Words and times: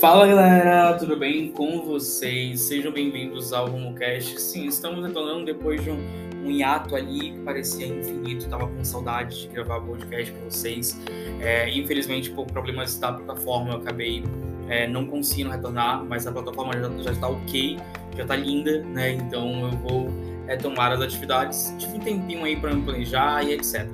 Fala 0.00 0.26
galera, 0.26 0.94
tudo 0.94 1.14
bem 1.14 1.52
com 1.52 1.82
vocês? 1.82 2.62
Sejam 2.62 2.90
bem-vindos 2.90 3.52
ao 3.52 3.68
RumoCast. 3.68 4.40
Sim, 4.40 4.64
estamos 4.64 5.04
retornando 5.06 5.44
depois 5.44 5.84
de 5.84 5.90
um, 5.90 5.98
um 6.42 6.50
hiato 6.50 6.96
ali 6.96 7.32
que 7.32 7.38
parecia 7.40 7.86
infinito, 7.86 8.48
tava 8.48 8.66
com 8.66 8.82
saudade 8.82 9.42
de 9.42 9.48
gravar 9.48 9.78
podcast 9.82 10.32
para 10.32 10.44
vocês. 10.46 10.98
É, 11.42 11.68
infelizmente, 11.68 12.30
por 12.30 12.46
problemas 12.46 12.98
da 12.98 13.12
plataforma, 13.12 13.72
eu 13.72 13.76
acabei 13.76 14.24
é, 14.70 14.86
não 14.88 15.06
conseguindo 15.06 15.50
retornar, 15.50 16.02
mas 16.02 16.26
a 16.26 16.32
plataforma 16.32 16.72
já, 16.72 16.88
já 17.02 17.12
está 17.12 17.28
ok, 17.28 17.78
já 18.16 18.22
está 18.22 18.36
linda, 18.36 18.82
né? 18.84 19.12
Então 19.12 19.66
eu 19.66 19.72
vou 19.72 20.08
retomar 20.46 20.92
as 20.92 21.02
atividades. 21.02 21.74
Tive 21.78 21.98
um 21.98 22.00
tempinho 22.00 22.42
aí 22.42 22.56
para 22.56 22.72
me 22.72 22.82
planejar 22.82 23.44
e 23.44 23.52
etc. 23.52 23.86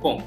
Bom, 0.00 0.22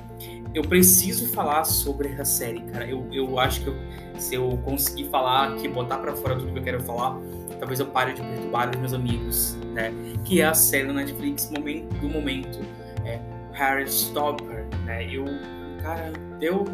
eu 0.54 0.63
preciso 0.63 1.27
falar 1.27 1.63
sobre 1.63 2.09
essa 2.09 2.26
série, 2.26 2.62
cara. 2.62 2.85
Eu, 2.88 3.07
eu 3.12 3.40
acho 3.40 3.62
que 3.62 3.67
eu, 3.67 3.76
se 4.17 4.35
eu 4.35 4.57
conseguir 4.63 5.05
falar 5.09 5.53
aqui, 5.53 5.67
botar 5.67 5.98
para 5.99 6.16
fora 6.16 6.35
tudo 6.35 6.52
que 6.52 6.59
eu 6.59 6.63
quero 6.63 6.81
falar, 6.81 7.20
talvez 7.59 7.80
eu 7.80 7.85
pare 7.85 8.13
de 8.13 8.21
perturbar 8.21 8.70
os 8.70 8.76
meus 8.77 8.93
amigos, 8.93 9.55
né? 9.73 9.93
Que 10.26 10.41
é 10.41 10.45
a 10.45 10.54
série 10.54 10.88
na 10.88 10.93
Netflix 10.93 11.52
momento, 11.52 11.93
do 11.95 12.09
momento, 12.09 12.59
é 13.05 13.20
Harry 13.54 13.88
Stopper, 13.88 14.66
né? 14.85 15.07
Eu, 15.13 15.26
cara, 15.81 16.12
eu 16.41 16.66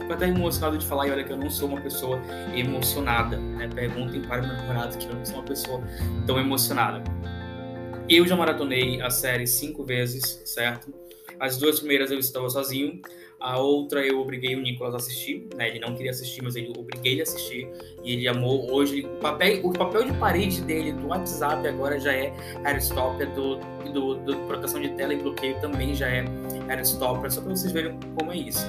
fico 0.00 0.12
até 0.12 0.28
emocionado 0.28 0.78
de 0.78 0.86
falar 0.86 1.06
e 1.06 1.10
olha 1.12 1.22
que 1.22 1.32
eu 1.32 1.36
não 1.36 1.50
sou 1.50 1.68
uma 1.68 1.80
pessoa 1.80 2.20
emocionada, 2.54 3.36
né? 3.36 3.68
Perguntem 3.72 4.22
para 4.22 4.42
o 4.42 4.46
meu 4.46 4.56
namorado 4.56 4.98
que 4.98 5.06
eu 5.06 5.14
não 5.14 5.24
sou 5.24 5.36
uma 5.36 5.44
pessoa 5.44 5.82
tão 6.26 6.38
emocionada. 6.38 7.02
Eu 8.08 8.26
já 8.26 8.34
maratonei 8.34 9.00
a 9.00 9.08
série 9.08 9.46
cinco 9.46 9.84
vezes, 9.84 10.42
certo? 10.44 10.92
As 11.40 11.56
duas 11.56 11.80
primeiras 11.80 12.10
eu 12.10 12.18
estava 12.18 12.48
sozinho, 12.50 13.00
a 13.40 13.58
outra 13.58 14.06
eu 14.06 14.20
obriguei 14.20 14.54
o 14.54 14.60
Nicolas 14.60 14.92
a 14.92 14.98
assistir, 14.98 15.48
né? 15.56 15.70
Ele 15.70 15.80
não 15.80 15.94
queria 15.94 16.10
assistir, 16.10 16.42
mas 16.42 16.54
eu 16.54 16.70
obriguei 16.76 17.12
ele 17.12 17.20
a 17.20 17.22
assistir. 17.22 17.66
E 18.04 18.12
ele 18.12 18.28
amou. 18.28 18.70
Hoje, 18.70 19.06
o 19.06 19.16
papel, 19.16 19.64
o 19.64 19.72
papel 19.72 20.04
de 20.04 20.12
parede 20.18 20.60
dele 20.60 20.92
do 20.92 21.08
WhatsApp 21.08 21.66
agora 21.66 21.98
já 21.98 22.12
é 22.12 22.34
Aerostopper, 22.64 23.30
do, 23.34 23.56
do, 23.90 24.16
do 24.16 24.36
proteção 24.46 24.78
de 24.78 24.90
tela 24.90 25.14
e 25.14 25.16
bloqueio 25.16 25.58
também 25.62 25.94
já 25.94 26.06
é 26.06 26.22
Aerostopper, 26.68 27.32
só 27.32 27.40
para 27.40 27.56
vocês 27.56 27.72
verem 27.72 27.98
como 28.18 28.30
é 28.30 28.36
isso. 28.36 28.66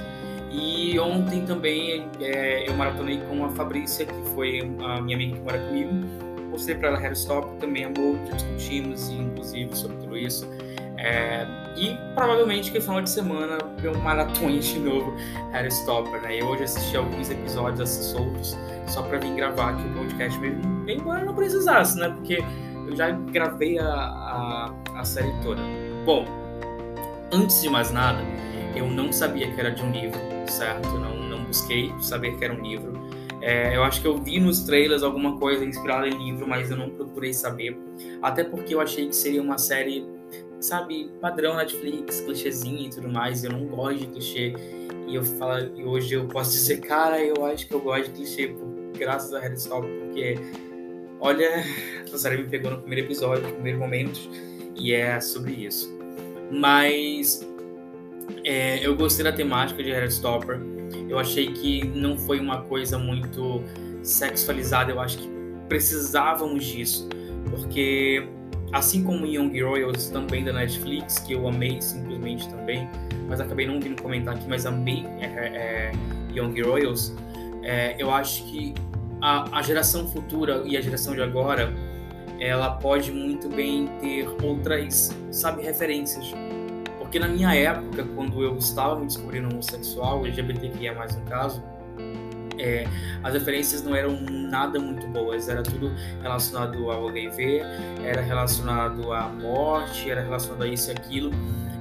E 0.49 0.97
ontem 0.97 1.45
também 1.45 2.08
é, 2.22 2.67
eu 2.67 2.73
maratonei 2.73 3.19
com 3.27 3.44
a 3.44 3.49
Fabrícia, 3.49 4.05
que 4.05 4.30
foi 4.33 4.61
a 4.61 5.02
minha 5.02 5.17
amiga 5.17 5.36
que 5.36 5.42
mora 5.42 5.59
comigo. 5.67 5.92
Mostrei 6.49 6.77
para 6.77 6.89
ela 6.89 6.99
Aerostopper, 6.99 7.58
também 7.59 7.83
amou, 7.83 8.16
já 8.30 8.36
discutimos, 8.36 9.09
inclusive, 9.09 9.75
sobre 9.75 9.97
tudo 9.97 10.17
isso. 10.17 10.47
É, 11.03 11.47
e 11.75 11.97
provavelmente 12.13 12.71
que 12.71 12.80
final 12.80 13.02
de 13.02 13.09
semana 13.09 13.57
eu 13.83 13.97
maratone 13.97 14.59
de 14.59 14.77
novo 14.77 15.16
Harry 15.52 15.69
Stopper, 15.69 16.21
né? 16.21 16.39
Eu 16.39 16.45
hoje 16.47 16.63
assisti 16.63 16.95
alguns 16.95 17.31
episódios 17.31 17.81
assim, 17.81 18.03
soltos 18.13 18.55
só 18.88 19.02
para 19.02 19.17
vir 19.17 19.33
gravar 19.33 19.71
aqui 19.71 19.81
o 19.88 19.93
podcast 19.93 20.39
mesmo, 20.39 20.61
embora 20.88 21.25
não 21.25 21.33
precisasse, 21.33 21.97
né? 21.97 22.09
Porque 22.09 22.43
eu 22.88 22.95
já 22.95 23.09
gravei 23.09 23.80
a, 23.80 23.88
a, 23.88 24.73
a 24.95 25.03
série 25.03 25.33
toda. 25.41 25.61
Bom, 26.05 26.25
antes 27.31 27.63
de 27.63 27.69
mais 27.69 27.91
nada, 27.91 28.19
eu 28.75 28.88
não 28.88 29.11
sabia 29.11 29.52
que 29.52 29.59
era 29.59 29.71
de 29.71 29.81
um 29.81 29.91
livro, 29.91 30.19
certo? 30.45 30.88
Não, 30.99 31.15
não 31.15 31.45
busquei 31.45 31.91
saber 31.99 32.38
que 32.38 32.45
era 32.45 32.53
um 32.53 32.61
livro. 32.61 32.93
É, 33.41 33.75
eu 33.75 33.83
acho 33.83 34.02
que 34.02 34.08
eu 34.08 34.19
vi 34.19 34.39
nos 34.39 34.59
trailers 34.59 35.02
alguma 35.02 35.38
coisa 35.39 35.65
inspirada 35.65 36.08
em 36.08 36.25
livro, 36.25 36.47
mas 36.47 36.69
eu 36.69 36.77
não 36.77 36.91
procurei 36.91 37.33
saber. 37.33 37.75
Até 38.21 38.43
porque 38.43 38.75
eu 38.75 38.80
achei 38.80 39.08
que 39.08 39.15
seria 39.15 39.41
uma 39.41 39.58
série 39.58 40.05
sabe, 40.62 41.12
padrão 41.20 41.58
Netflix, 41.58 42.22
clichêzinho 42.22 42.88
e 42.88 42.90
tudo 42.90 43.09
mais. 43.09 43.44
Eu 43.44 43.52
não 43.52 43.66
gosto 43.66 44.00
de 44.00 44.08
clichê. 44.08 44.54
E 45.08 45.16
eu 45.16 45.23
falo, 45.23 45.76
e 45.76 45.84
hoje 45.84 46.14
eu 46.14 46.28
posso 46.28 46.52
dizer, 46.54 46.80
cara, 46.81 47.22
eu 47.22 47.45
acho 47.45 47.67
que 47.67 47.73
eu 47.73 47.81
gosto 47.81 48.06
de 48.06 48.12
clichê 48.12 48.56
graças 48.98 49.34
a 49.34 49.39
Harry 49.39 49.56
Stop, 49.56 49.88
porque 49.88 50.36
olha, 51.20 51.64
essa 52.04 52.17
série 52.17 52.38
me 52.38 52.50
pegou 52.50 52.71
no 52.71 52.77
primeiro 52.77 53.08
episódio, 53.08 53.48
no 53.48 53.54
primeiro 53.54 53.80
momento, 53.80 54.20
e 54.76 54.94
é 54.94 55.20
sobre 55.20 55.54
isso. 55.54 55.92
Mas 56.52 57.48
é, 58.44 58.86
eu 58.86 58.95
gostei 58.95 59.23
da 59.23 59.32
temática 59.32 59.83
de 59.83 59.92
Harry 59.92 60.08
Stopper. 60.08 60.60
Eu 61.10 61.17
achei 61.17 61.52
que 61.52 61.86
não 61.88 62.17
foi 62.17 62.39
uma 62.39 62.61
coisa 62.64 62.98
muito 62.98 63.64
sexualizada. 64.04 64.92
Eu 64.92 65.00
acho 65.00 65.17
que 65.17 65.30
precisávamos 65.67 66.66
disso, 66.66 67.08
porque 67.50 68.27
Assim 68.73 69.04
como 69.04 69.26
Young 69.26 69.61
Royals 69.61 70.09
também 70.09 70.43
da 70.43 70.54
Netflix, 70.54 71.20
que 71.20 71.33
eu 71.33 71.48
amei 71.48 71.82
simplesmente 71.82 72.48
também, 72.48 72.89
mas 73.27 73.42
acabei 73.42 73.67
não 73.67 73.80
vindo 73.80 74.02
comentar 74.02 74.36
aqui, 74.36 74.45
mas 74.48 74.65
amei 74.65 75.05
é, 75.20 75.26
é, 75.26 75.92
Young 76.33 76.61
Royals. 76.61 77.14
É, 77.64 77.95
eu 77.99 78.11
acho 78.11 78.43
que 78.45 78.73
a, 79.21 79.59
a, 79.59 79.61
geração 79.61 80.08
futura 80.08 80.64
e 80.65 80.77
a 80.77 80.82
geração 80.82 81.14
de 81.14 81.21
agora, 81.21 81.73
ela 82.39 82.71
pode 82.71 83.11
muito 83.11 83.49
bem 83.49 83.87
ter 83.99 84.27
outras, 84.43 85.15
sabe, 85.32 85.61
referências. 85.64 86.33
Porque 86.98 87.20
na 87.20 87.27
minha 87.27 87.53
época, 87.53 88.05
quando 88.15 88.42
eu 88.42 88.58
estava 88.58 88.98
me 88.98 89.05
descobrindo 89.05 89.49
homossexual, 89.49 90.26
LGBTQIA 90.26 90.95
mais 90.95 91.15
no 91.15 91.23
caso, 91.23 91.61
é, 92.61 92.86
as 93.23 93.33
referências 93.33 93.82
não 93.82 93.95
eram 93.95 94.20
nada 94.22 94.80
muito 94.80 95.08
boas, 95.08 95.49
era 95.49 95.64
tudo 95.64 95.92
relacionado 96.22 96.92
ao 96.92 97.08
HIV, 97.10 97.61
era 98.04 98.22
relacionado 98.22 99.11
à 99.11 99.27
morte, 99.27 100.10
era 100.10 100.22
relacionado 100.22 100.64
a 100.64 100.67
isso 100.67 100.92
e 100.92 100.94
aquilo, 100.94 101.32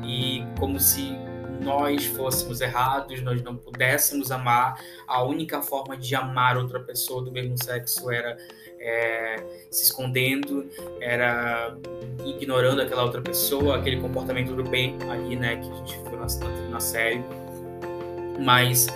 e 0.04 0.44
como 0.58 0.80
se 0.80 1.18
nós 1.60 2.06
fôssemos 2.06 2.60
errados, 2.62 3.20
nós 3.22 3.42
não 3.42 3.54
pudéssemos 3.54 4.32
amar, 4.32 4.80
a 5.06 5.22
única 5.22 5.60
forma 5.60 5.96
de 5.96 6.14
amar 6.14 6.56
outra 6.56 6.80
pessoa 6.80 7.22
do 7.22 7.30
mesmo 7.30 7.62
sexo 7.62 8.10
era 8.10 8.38
é, 8.78 9.36
se 9.70 9.84
escondendo, 9.84 10.66
era 11.00 11.76
ignorando 12.24 12.80
aquela 12.80 13.02
outra 13.02 13.20
pessoa, 13.20 13.76
aquele 13.76 14.00
comportamento 14.00 14.54
do 14.54 14.64
bem 14.64 14.96
ali, 15.10 15.36
né, 15.36 15.56
que 15.56 15.70
a 15.70 15.74
gente 15.74 15.96
viu 15.98 16.18
na, 16.18 16.70
na 16.70 16.80
série. 16.80 17.22
Mas 18.42 18.86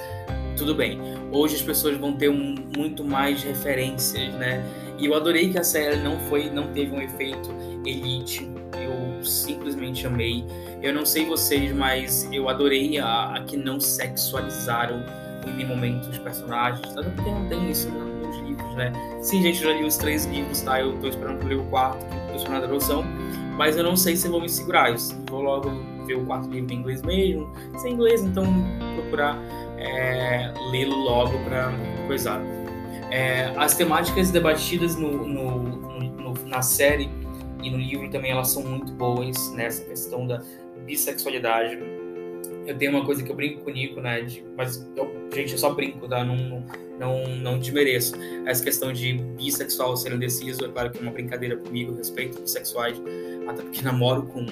tudo 0.57 0.75
bem. 0.75 1.01
Hoje 1.33 1.57
as 1.57 1.63
pessoas 1.63 1.97
vão 1.97 2.13
ter 2.13 2.29
um, 2.29 2.55
muito 2.77 3.05
mais 3.05 3.43
referências, 3.43 4.33
né? 4.35 4.65
E 4.99 5.07
eu 5.07 5.15
adorei 5.15 5.51
que 5.51 5.59
a 5.59 5.65
série 5.65 5.97
não 5.97 6.19
foi, 6.29 6.51
não 6.51 6.69
teve 6.73 6.95
um 6.95 7.01
efeito 7.01 7.51
elite. 7.85 8.49
Eu 8.73 9.25
simplesmente 9.25 10.07
amei. 10.07 10.45
Eu 10.83 10.93
não 10.95 11.05
sei 11.05 11.27
vocês, 11.27 11.73
mas 11.73 12.29
eu 12.33 12.49
adorei 12.49 12.99
a, 12.99 13.35
a 13.35 13.41
que 13.45 13.57
não 13.57 13.81
sexualizaram 13.81 15.03
em 15.47 15.53
nenhum 15.53 15.69
momento 15.69 16.09
os 16.09 16.19
personagens. 16.19 16.97
Até 16.97 17.11
porque 17.11 17.31
não 17.31 17.49
tem 17.49 17.71
isso 17.71 17.89
nos 17.91 18.37
livros, 18.39 18.75
né? 18.77 18.93
Sim, 19.21 19.43
gente, 19.43 19.63
eu 19.63 19.73
já 19.73 19.79
li 19.79 19.85
os 19.85 19.97
três 19.97 20.25
livros, 20.27 20.61
tá? 20.63 20.81
Eu 20.81 20.97
tô 20.99 21.09
esperando 21.09 21.41
por 21.41 21.49
ler 21.49 21.59
o 21.59 21.65
quarto, 21.65 22.05
que 22.07 22.31
tô 22.31 22.37
esperando 22.37 22.65
a 22.65 22.67
tradução. 22.69 23.05
Mas 23.57 23.77
eu 23.77 23.85
não 23.85 23.97
sei 23.97 24.17
se 24.17 24.27
eu 24.27 24.33
vou 24.33 24.41
me 24.41 24.49
segurar. 24.49 24.91
Eu 24.91 24.97
vou 25.29 25.43
logo 25.43 25.71
ver 26.07 26.15
o 26.15 26.25
quarto 26.25 26.49
livro 26.49 26.73
em 26.73 26.79
inglês 26.79 27.03
mesmo. 27.03 27.51
Se 27.79 27.89
é 27.89 27.91
inglês, 27.91 28.23
então 28.23 28.45
procurar 28.97 29.39
é, 29.85 30.53
lê-lo 30.71 30.97
logo 30.97 31.39
para 31.45 31.73
coisar. 32.07 32.41
É, 33.11 33.53
as 33.57 33.77
temáticas 33.77 34.31
debatidas 34.31 34.97
no, 34.97 35.27
no, 35.27 35.63
no, 35.63 36.33
na 36.47 36.63
série 36.63 37.09
e 37.63 37.71
no 37.71 37.79
livro 37.79 38.11
também 38.11 38.31
elas 38.31 38.49
são 38.49 38.63
muito 38.63 38.93
boas 38.93 39.53
nessa 39.53 39.85
questão 39.85 40.27
da 40.27 40.43
bissexualidade. 40.85 41.79
Eu 42.67 42.77
tenho 42.77 42.93
uma 42.93 43.05
coisa 43.05 43.23
que 43.23 43.31
eu 43.31 43.37
brinco 43.37 43.61
com 43.61 43.71
o 43.71 43.73
Nico, 43.73 44.01
né? 44.01 44.23
De, 44.23 44.43
mas, 44.57 44.87
eu, 44.97 45.29
gente, 45.33 45.53
eu 45.53 45.59
só 45.59 45.73
brinco, 45.73 46.09
tá? 46.09 46.25
Não, 46.25 46.65
não, 46.99 47.27
não 47.37 47.59
desmereço. 47.59 48.15
Essa 48.47 48.65
questão 48.65 48.93
de 48.93 49.15
bissexual 49.15 49.97
ser 49.97 50.13
indeciso, 50.13 50.65
é 50.65 50.69
claro 50.69 50.91
que 50.91 50.99
é 50.99 51.03
uma 51.03 51.13
brincadeira 51.13 51.57
comigo, 51.57 51.95
respeito 51.95 52.41
bissexuais, 52.41 53.01
até 53.47 53.63
porque 53.63 53.83
namoro 53.83 54.23
com 54.23 54.41
um. 54.41 54.47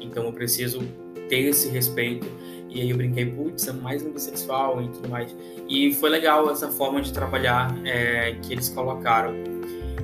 Então 0.00 0.24
eu 0.24 0.32
preciso 0.32 0.80
ter 1.28 1.40
esse 1.40 1.68
respeito. 1.68 2.26
E 2.68 2.80
aí 2.80 2.90
eu 2.90 2.96
brinquei, 2.96 3.26
putz, 3.26 3.66
é 3.68 3.72
mais 3.72 4.02
um 4.04 4.10
bissexual 4.12 4.82
e 4.82 4.88
tudo 4.88 5.08
mais. 5.08 5.34
E 5.68 5.94
foi 5.94 6.10
legal 6.10 6.50
essa 6.50 6.68
forma 6.68 7.00
de 7.00 7.12
trabalhar 7.12 7.74
é, 7.84 8.36
que 8.42 8.52
eles 8.52 8.68
colocaram. 8.68 9.34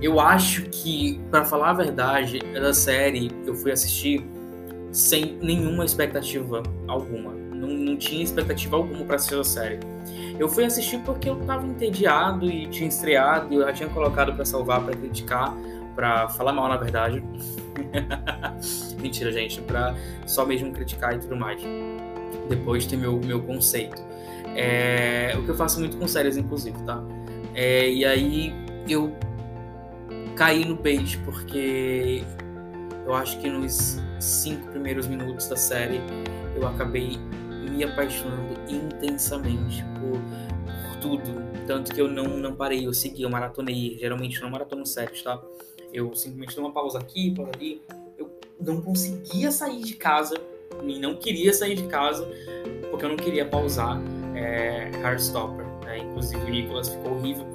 Eu 0.00 0.18
acho 0.18 0.62
que, 0.64 1.20
para 1.30 1.44
falar 1.44 1.70
a 1.70 1.74
verdade, 1.74 2.38
da 2.54 2.74
série 2.74 3.30
eu 3.46 3.54
fui 3.54 3.70
assistir 3.70 4.24
sem 4.90 5.38
nenhuma 5.40 5.84
expectativa 5.84 6.62
alguma. 6.88 7.32
Não, 7.32 7.68
não 7.68 7.96
tinha 7.96 8.22
expectativa 8.22 8.76
alguma 8.76 9.04
para 9.04 9.16
assistir 9.16 9.38
a 9.38 9.44
série. 9.44 9.78
Eu 10.38 10.48
fui 10.48 10.64
assistir 10.64 10.98
porque 11.00 11.28
eu 11.28 11.36
tava 11.44 11.66
entediado 11.66 12.50
e 12.50 12.66
tinha 12.66 12.88
estreado, 12.88 13.52
e 13.52 13.56
eu 13.56 13.62
já 13.62 13.72
tinha 13.72 13.88
colocado 13.88 14.34
para 14.34 14.44
salvar, 14.44 14.82
para 14.82 14.96
criticar, 14.96 15.54
para 15.94 16.28
falar 16.30 16.52
mal, 16.52 16.68
na 16.68 16.76
verdade. 16.76 17.22
Mentira, 19.00 19.30
gente, 19.30 19.60
para 19.60 19.94
só 20.26 20.44
mesmo 20.44 20.72
criticar 20.72 21.14
e 21.14 21.18
tudo 21.18 21.36
mais 21.36 21.62
depois 22.48 22.86
ter 22.86 22.96
meu, 22.96 23.18
meu 23.18 23.42
conceito. 23.42 24.02
É, 24.54 25.34
o 25.38 25.44
que 25.44 25.50
eu 25.50 25.54
faço 25.54 25.78
muito 25.80 25.96
com 25.96 26.06
séries, 26.06 26.36
inclusive, 26.36 26.76
tá? 26.84 27.02
É, 27.54 27.90
e 27.90 28.04
aí 28.04 28.52
eu 28.88 29.12
caí 30.36 30.64
no 30.64 30.76
bait 30.76 31.18
porque 31.24 32.22
eu 33.06 33.14
acho 33.14 33.38
que 33.40 33.48
nos 33.48 33.98
cinco 34.20 34.68
primeiros 34.68 35.06
minutos 35.06 35.48
da 35.48 35.56
série 35.56 36.00
eu 36.56 36.66
acabei 36.66 37.18
me 37.70 37.84
apaixonando 37.84 38.54
intensamente 38.68 39.84
por, 39.98 40.20
por 40.82 40.96
tudo. 41.00 41.42
Tanto 41.66 41.94
que 41.94 42.00
eu 42.00 42.08
não, 42.08 42.36
não 42.36 42.54
parei, 42.54 42.86
eu 42.86 42.92
segui, 42.92 43.22
eu 43.22 43.30
maratonei. 43.30 43.96
Geralmente 43.98 44.36
eu 44.36 44.42
não 44.42 44.50
maratono 44.50 44.84
séries, 44.84 45.22
tá? 45.22 45.40
Eu 45.92 46.14
simplesmente 46.14 46.56
dou 46.56 46.64
uma 46.64 46.72
pausa 46.72 46.98
aqui, 46.98 47.34
pausa 47.34 47.52
ali. 47.54 47.82
Eu 48.18 48.30
não 48.60 48.80
conseguia 48.80 49.50
sair 49.50 49.82
de 49.82 49.94
casa 49.94 50.34
e 50.82 50.98
não 50.98 51.14
queria 51.14 51.52
sair 51.52 51.74
de 51.74 51.84
casa 51.84 52.28
porque 52.90 53.04
eu 53.04 53.08
não 53.08 53.16
queria 53.16 53.44
pausar 53.44 54.00
é, 54.34 54.90
Heartstopper. 55.02 55.64
Né? 55.84 55.98
Inclusive 55.98 56.42
o 56.42 56.48
Nicolas 56.48 56.88
ficou 56.88 57.16
horrível, 57.16 57.46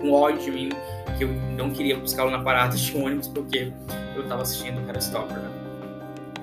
com, 0.00 0.10
ódio 0.12 0.42
de 0.42 0.50
mim, 0.50 0.68
que 1.16 1.24
eu 1.24 1.28
não 1.56 1.70
queria 1.70 1.96
buscá-lo 1.96 2.30
na 2.30 2.42
parada 2.42 2.76
de 2.76 2.96
ônibus 2.96 3.28
porque 3.28 3.72
eu 4.16 4.22
estava 4.22 4.42
assistindo 4.42 4.80
Heartstopper. 4.86 5.36
Né? 5.36 5.50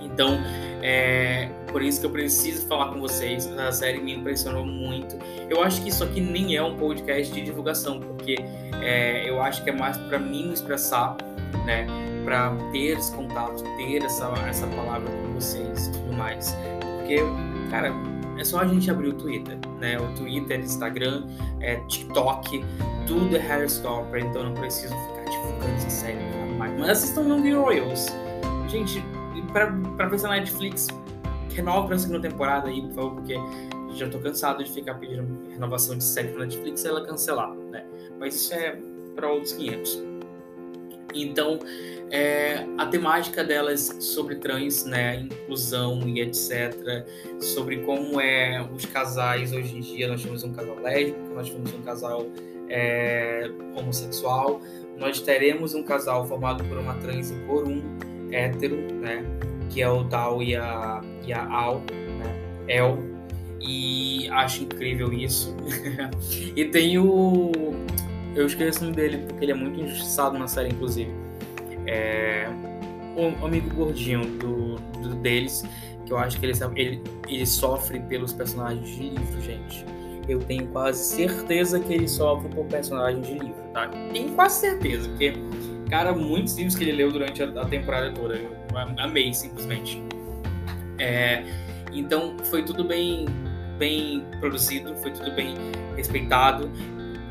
Então, 0.01 0.39
é 0.81 1.49
por 1.71 1.81
isso 1.81 1.99
que 1.99 2.05
eu 2.05 2.09
preciso 2.09 2.65
falar 2.67 2.91
com 2.91 2.99
vocês. 2.99 3.47
A 3.57 3.71
série 3.71 3.99
me 3.99 4.13
impressionou 4.13 4.65
muito. 4.65 5.17
Eu 5.49 5.63
acho 5.63 5.81
que 5.81 5.89
isso 5.89 6.03
aqui 6.03 6.19
nem 6.19 6.55
é 6.55 6.63
um 6.63 6.75
podcast 6.77 7.33
de 7.33 7.41
divulgação, 7.41 7.99
porque 7.99 8.37
é, 8.81 9.29
eu 9.29 9.41
acho 9.41 9.63
que 9.63 9.69
é 9.69 9.73
mais 9.73 9.97
para 9.97 10.19
mim 10.19 10.47
me 10.47 10.53
expressar, 10.53 11.15
né? 11.65 11.85
Para 12.25 12.55
ter 12.71 12.97
esse 12.97 13.13
contato, 13.13 13.63
ter 13.77 14.03
essa, 14.03 14.31
essa 14.47 14.67
palavra 14.67 15.09
vocês 15.39 15.87
e 15.87 15.91
tudo 15.91 16.13
mais. 16.13 16.55
Porque, 16.97 17.17
cara, 17.69 17.93
é 18.37 18.43
só 18.43 18.59
a 18.59 18.67
gente 18.67 18.89
abrir 18.89 19.09
o 19.09 19.13
Twitter, 19.13 19.57
né? 19.79 19.99
O 19.99 20.13
Twitter, 20.15 20.59
Instagram, 20.59 21.25
é, 21.59 21.75
TikTok, 21.87 22.63
tudo 23.07 23.35
é 23.35 23.39
Hairstopper, 23.39 24.23
então 24.23 24.43
não 24.43 24.53
preciso 24.53 24.93
ficar 24.95 25.25
divulgando 25.29 25.73
essa 25.75 25.89
série 25.89 26.39
mais. 26.59 26.79
Mas 26.79 26.89
assistam 26.89 27.23
Young 27.23 27.53
Royals. 27.53 28.07
Gente, 28.67 29.03
pra, 29.51 29.71
pra 29.97 30.07
ver 30.07 30.19
se 30.19 30.27
a 30.27 30.29
Netflix 30.29 30.87
renova 31.55 31.87
pra 31.87 31.97
segunda 31.97 32.21
temporada 32.21 32.67
aí, 32.67 32.81
por 32.81 32.91
favor, 32.93 33.15
porque 33.15 33.35
já 33.95 34.07
tô 34.09 34.19
cansado 34.19 34.63
de 34.63 34.71
ficar 34.71 34.95
pedindo 34.95 35.49
renovação 35.49 35.97
de 35.97 36.03
série 36.03 36.27
pra 36.29 36.45
Netflix 36.45 36.83
e 36.83 36.87
ela 36.87 37.05
cancelar, 37.05 37.53
né? 37.71 37.85
Mas 38.19 38.35
isso 38.35 38.53
é 38.53 38.77
para 39.15 39.29
outros 39.29 39.53
500. 39.53 40.08
Então, 41.13 41.59
é, 42.11 42.65
a 42.77 42.85
temática 42.87 43.43
delas 43.43 43.95
sobre 43.99 44.35
trans, 44.35 44.83
né, 44.85 45.17
inclusão 45.17 46.07
e 46.07 46.21
etc, 46.21 47.05
sobre 47.39 47.77
como 47.77 48.19
é 48.19 48.67
os 48.73 48.85
casais 48.85 49.53
hoje 49.53 49.77
em 49.77 49.79
dia, 49.79 50.07
nós 50.07 50.23
temos 50.23 50.43
um 50.43 50.51
casal 50.51 50.79
lésbico, 50.81 51.33
nós 51.33 51.49
temos 51.49 51.73
um 51.73 51.81
casal 51.81 52.25
é, 52.67 53.49
homossexual, 53.75 54.61
nós 54.97 55.21
teremos 55.21 55.73
um 55.75 55.83
casal 55.83 56.27
formado 56.27 56.63
por 56.65 56.77
uma 56.77 56.95
trans 56.95 57.31
e 57.31 57.35
por 57.45 57.67
um 57.67 57.81
hétero, 58.31 58.75
né, 58.95 59.23
que 59.69 59.81
é 59.81 59.89
o 59.89 60.03
Dal 60.03 60.41
e 60.41 60.55
a, 60.55 61.01
e 61.25 61.31
a 61.31 61.47
Al, 61.47 61.79
né, 61.79 62.65
El, 62.67 62.97
e 63.61 64.27
acho 64.29 64.63
incrível 64.63 65.13
isso. 65.13 65.55
e 66.55 66.65
tem 66.65 66.97
o 66.97 67.51
eu 68.35 68.45
esqueço 68.45 68.79
o 68.79 68.83
nome 68.83 68.95
dele 68.95 69.17
porque 69.27 69.45
ele 69.45 69.51
é 69.51 69.55
muito 69.55 69.79
injustiçado 69.79 70.37
na 70.37 70.47
série, 70.47 70.69
inclusive. 70.69 71.11
É, 71.85 72.47
o 73.15 73.45
amigo 73.45 73.69
gordinho 73.75 74.25
do, 74.37 74.75
do 75.01 75.15
deles, 75.15 75.63
que 76.05 76.13
eu 76.13 76.17
acho 76.17 76.39
que 76.39 76.45
ele, 76.45 76.53
ele, 76.75 77.03
ele 77.27 77.45
sofre 77.45 77.99
pelos 77.99 78.33
personagens 78.33 78.87
de 78.87 79.09
livro, 79.09 79.41
gente. 79.41 79.85
Eu 80.27 80.39
tenho 80.39 80.67
quase 80.67 81.15
certeza 81.15 81.79
que 81.79 81.91
ele 81.91 82.07
sofre 82.07 82.49
por 82.49 82.65
personagens 82.65 83.25
de 83.25 83.33
livro, 83.33 83.63
tá? 83.73 83.87
Tenho 84.13 84.33
quase 84.35 84.61
certeza, 84.61 85.09
porque, 85.09 85.33
cara, 85.89 86.13
muitos 86.13 86.55
livros 86.55 86.75
que 86.75 86.83
ele 86.83 86.91
leu 86.91 87.11
durante 87.11 87.41
a, 87.41 87.47
a 87.47 87.65
temporada 87.65 88.11
toda, 88.11 88.35
eu 88.35 88.51
amei 88.99 89.33
simplesmente. 89.33 90.01
É, 90.99 91.43
então, 91.91 92.37
foi 92.43 92.63
tudo 92.63 92.83
bem, 92.83 93.25
bem 93.79 94.23
produzido, 94.39 94.95
foi 94.97 95.11
tudo 95.11 95.31
bem 95.31 95.55
respeitado 95.97 96.69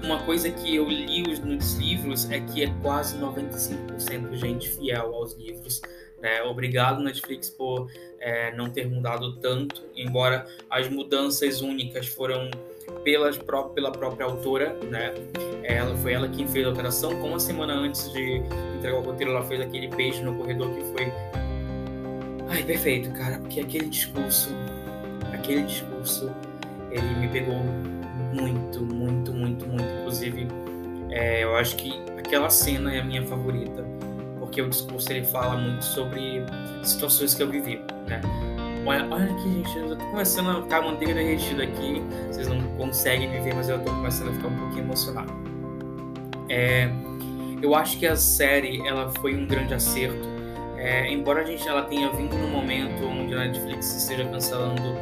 uma 0.02 0.22
coisa 0.22 0.50
que 0.50 0.76
eu 0.76 0.88
li 0.88 1.22
nos 1.22 1.74
livros 1.74 2.30
é 2.30 2.40
que 2.40 2.64
é 2.64 2.72
quase 2.82 3.18
95% 3.18 4.34
gente 4.34 4.68
fiel 4.68 5.14
aos 5.14 5.34
livros. 5.36 5.82
Né? 6.20 6.42
Obrigado, 6.42 7.02
Netflix, 7.02 7.48
por 7.48 7.90
é, 8.18 8.54
não 8.56 8.70
ter 8.70 8.88
mudado 8.88 9.36
tanto, 9.36 9.84
embora 9.94 10.46
as 10.68 10.88
mudanças 10.88 11.60
únicas 11.60 12.08
foram 12.08 12.50
pelas, 13.04 13.38
pela 13.74 13.92
própria 13.92 14.26
autora, 14.26 14.74
né? 14.90 15.14
Ela 15.62 15.96
foi 15.96 16.12
ela 16.12 16.28
quem 16.28 16.46
fez 16.48 16.66
a 16.66 16.70
alteração. 16.70 17.20
Como 17.20 17.36
a 17.36 17.40
semana 17.40 17.74
antes 17.74 18.10
de 18.12 18.42
entregar 18.76 18.98
o 18.98 19.02
roteiro, 19.02 19.32
ela 19.32 19.44
fez 19.44 19.60
aquele 19.60 19.88
beijo 19.88 20.22
no 20.24 20.34
corredor 20.36 20.74
que 20.74 20.82
foi. 20.92 21.12
Ai, 22.48 22.62
perfeito, 22.64 23.10
cara, 23.12 23.38
porque 23.38 23.60
aquele 23.60 23.88
discurso, 23.88 24.48
aquele 25.32 25.62
discurso, 25.62 26.34
ele 26.90 27.06
me 27.16 27.28
pegou 27.28 27.56
muito, 28.32 28.80
muito, 28.82 29.32
muito, 29.32 29.66
muito. 29.66 29.84
Inclusive, 30.00 30.48
é, 31.10 31.44
eu 31.44 31.56
acho 31.56 31.76
que 31.76 31.92
aquela 32.18 32.50
cena 32.50 32.94
é 32.94 33.00
a 33.00 33.04
minha 33.04 33.24
favorita, 33.26 33.84
porque 34.38 34.60
o 34.60 34.68
discurso 34.68 35.10
ele 35.12 35.24
fala 35.24 35.56
muito 35.56 35.84
sobre 35.84 36.42
situações 36.82 37.34
que 37.34 37.42
eu 37.42 37.50
vivi, 37.50 37.80
né? 38.06 38.20
Olha, 38.86 39.06
olha 39.10 39.24
aqui, 39.24 39.42
gente, 39.42 39.78
eu 39.78 39.96
tô 39.96 40.04
começando 40.06 40.50
a 40.50 40.62
ficar 40.62 40.80
manteiga 40.80 41.14
derretida 41.14 41.64
aqui. 41.64 42.02
Vocês 42.30 42.48
não 42.48 42.62
conseguem 42.76 43.28
me 43.28 43.40
ver, 43.40 43.54
mas 43.54 43.68
eu 43.68 43.78
tô 43.80 43.90
começando 43.90 44.30
a 44.30 44.32
ficar 44.32 44.48
um 44.48 44.56
pouquinho 44.56 44.84
emocionado. 44.84 45.32
É, 46.48 46.88
eu 47.60 47.74
acho 47.74 47.98
que 47.98 48.06
a 48.06 48.16
série 48.16 48.86
ela 48.86 49.10
foi 49.20 49.34
um 49.34 49.46
grande 49.46 49.74
acerto. 49.74 50.26
É, 50.76 51.10
embora 51.10 51.42
a 51.42 51.44
gente 51.44 51.68
ela 51.68 51.82
tenha 51.82 52.08
vindo 52.10 52.36
no 52.36 52.48
momento 52.48 53.04
onde 53.04 53.34
a 53.34 53.38
Netflix 53.38 53.96
esteja 53.96 54.24
cancelando 54.24 54.96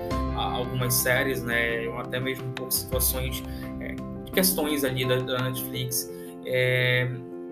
algumas 0.57 0.95
séries, 0.95 1.43
né, 1.43 1.89
ou 1.89 1.99
até 1.99 2.21
mesmo 2.21 2.51
por 2.53 2.71
situações, 2.73 3.43
é, 3.81 3.95
questões 4.33 4.85
ali 4.85 5.07
da, 5.07 5.17
da 5.17 5.43
Netflix. 5.43 6.11
É, 6.45 7.09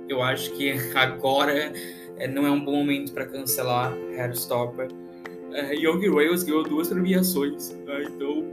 eu 0.09 0.23
acho 0.23 0.51
que 0.53 0.73
agora 0.95 1.73
é, 2.17 2.29
não 2.29 2.47
é 2.47 2.51
um 2.51 2.65
bom 2.65 2.77
momento 2.77 3.13
para 3.13 3.27
cancelar 3.27 3.93
Hairstopper. 4.17 4.89
É, 5.53 5.75
Yogi 5.75 6.09
Rails 6.09 6.43
ganhou 6.43 6.63
duas 6.63 6.89
premiações, 6.89 7.71
né, 7.71 8.05
então 8.05 8.45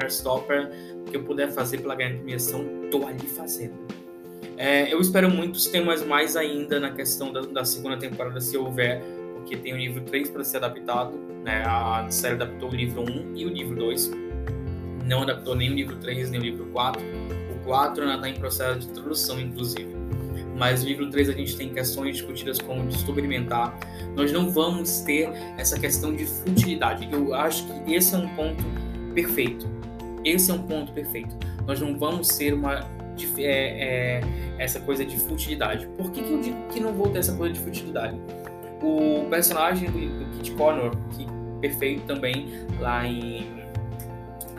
Hairstopper, 0.00 0.70
o 1.00 1.04
que 1.04 1.16
eu 1.16 1.22
puder 1.22 1.50
fazer 1.50 1.78
pela 1.78 1.94
ganhar 1.94 2.16
premiação, 2.16 2.64
tô 2.90 3.06
ali 3.06 3.26
fazendo. 3.26 3.74
É, 4.56 4.92
eu 4.92 5.00
espero 5.00 5.28
muitos 5.28 5.66
temas 5.66 6.04
mais 6.04 6.36
ainda 6.36 6.78
na 6.78 6.92
questão 6.92 7.32
da, 7.32 7.40
da 7.40 7.64
segunda 7.64 7.96
temporada, 7.96 8.40
se 8.40 8.56
houver, 8.56 9.02
porque 9.44 9.58
tem 9.58 9.74
o 9.74 9.76
livro 9.76 10.00
3 10.00 10.30
para 10.30 10.42
ser 10.42 10.56
adaptado, 10.56 11.12
né? 11.44 11.62
A 11.66 12.06
série 12.08 12.34
adaptou 12.34 12.70
o 12.70 12.74
livro 12.74 13.02
1 13.02 13.36
e 13.36 13.44
o 13.44 13.50
livro 13.50 13.76
2. 13.76 14.10
Não 15.04 15.22
adaptou 15.22 15.54
nem 15.54 15.70
o 15.70 15.74
livro 15.74 15.96
3 15.96 16.30
nem 16.30 16.40
o 16.40 16.42
livro 16.42 16.64
4. 16.72 17.02
O 17.54 17.64
4 17.64 18.02
ainda 18.02 18.14
está 18.14 18.28
em 18.30 18.34
processo 18.34 18.80
de 18.80 18.88
tradução, 18.88 19.38
inclusive. 19.38 19.94
Mas 20.56 20.82
o 20.82 20.86
livro 20.86 21.10
3 21.10 21.28
a 21.28 21.32
gente 21.32 21.56
tem 21.56 21.68
questões 21.68 22.16
discutidas 22.16 22.58
como 22.58 22.86
distúrbio 22.88 23.22
alimentar. 23.22 23.78
Nós 24.16 24.32
não 24.32 24.50
vamos 24.50 25.00
ter 25.00 25.28
essa 25.58 25.78
questão 25.78 26.16
de 26.16 26.24
futilidade. 26.24 27.06
Eu 27.12 27.34
acho 27.34 27.66
que 27.66 27.94
esse 27.94 28.14
é 28.14 28.18
um 28.18 28.28
ponto 28.28 28.64
perfeito. 29.14 29.68
Esse 30.24 30.50
é 30.50 30.54
um 30.54 30.62
ponto 30.62 30.90
perfeito. 30.92 31.36
Nós 31.66 31.78
não 31.80 31.98
vamos 31.98 32.28
ser 32.28 32.54
uma 32.54 32.88
é, 33.38 33.42
é, 33.42 34.20
essa 34.58 34.80
coisa 34.80 35.04
de 35.04 35.18
futilidade. 35.18 35.86
Por 35.98 36.10
que, 36.10 36.22
que 36.22 36.32
eu 36.32 36.40
digo 36.40 36.56
que 36.68 36.80
não 36.80 36.94
vou 36.94 37.10
ter 37.10 37.18
essa 37.18 37.36
coisa 37.36 37.52
de 37.52 37.60
futilidade? 37.60 38.18
O 38.84 39.26
personagem 39.30 39.90
do, 39.90 39.98
do 39.98 40.36
Kit 40.36 40.52
Connor, 40.52 40.90
que 41.16 41.26
perfeito 41.60 42.04
também 42.06 42.48
lá 42.78 43.06
em 43.06 43.64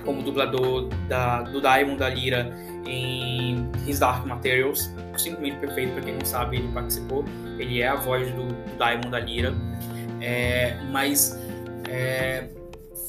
como 0.03 0.22
dublador 0.22 0.88
da, 1.08 1.41
do 1.41 1.62
Diamond 1.62 1.98
da 1.98 2.10
Lira 2.10 2.51
em 2.88 3.70
His 3.88 4.00
Dark 4.00 4.25
Materials, 4.25 4.91
simplesmente 5.17 5.58
perfeito 5.58 5.94
para 5.94 6.03
quem 6.03 6.13
não 6.13 6.25
sabe, 6.25 6.58
ele 6.58 6.72
participou, 6.72 7.25
ele 7.58 7.82
é 7.82 7.88
a 7.88 7.96
voz 7.96 8.32
do, 8.32 8.48
do 8.48 8.77
Diamond 8.77 9.10
da 9.10 9.20
Lira, 9.20 9.53
é, 10.22 10.77
mas 10.91 11.39
é, 11.89 12.50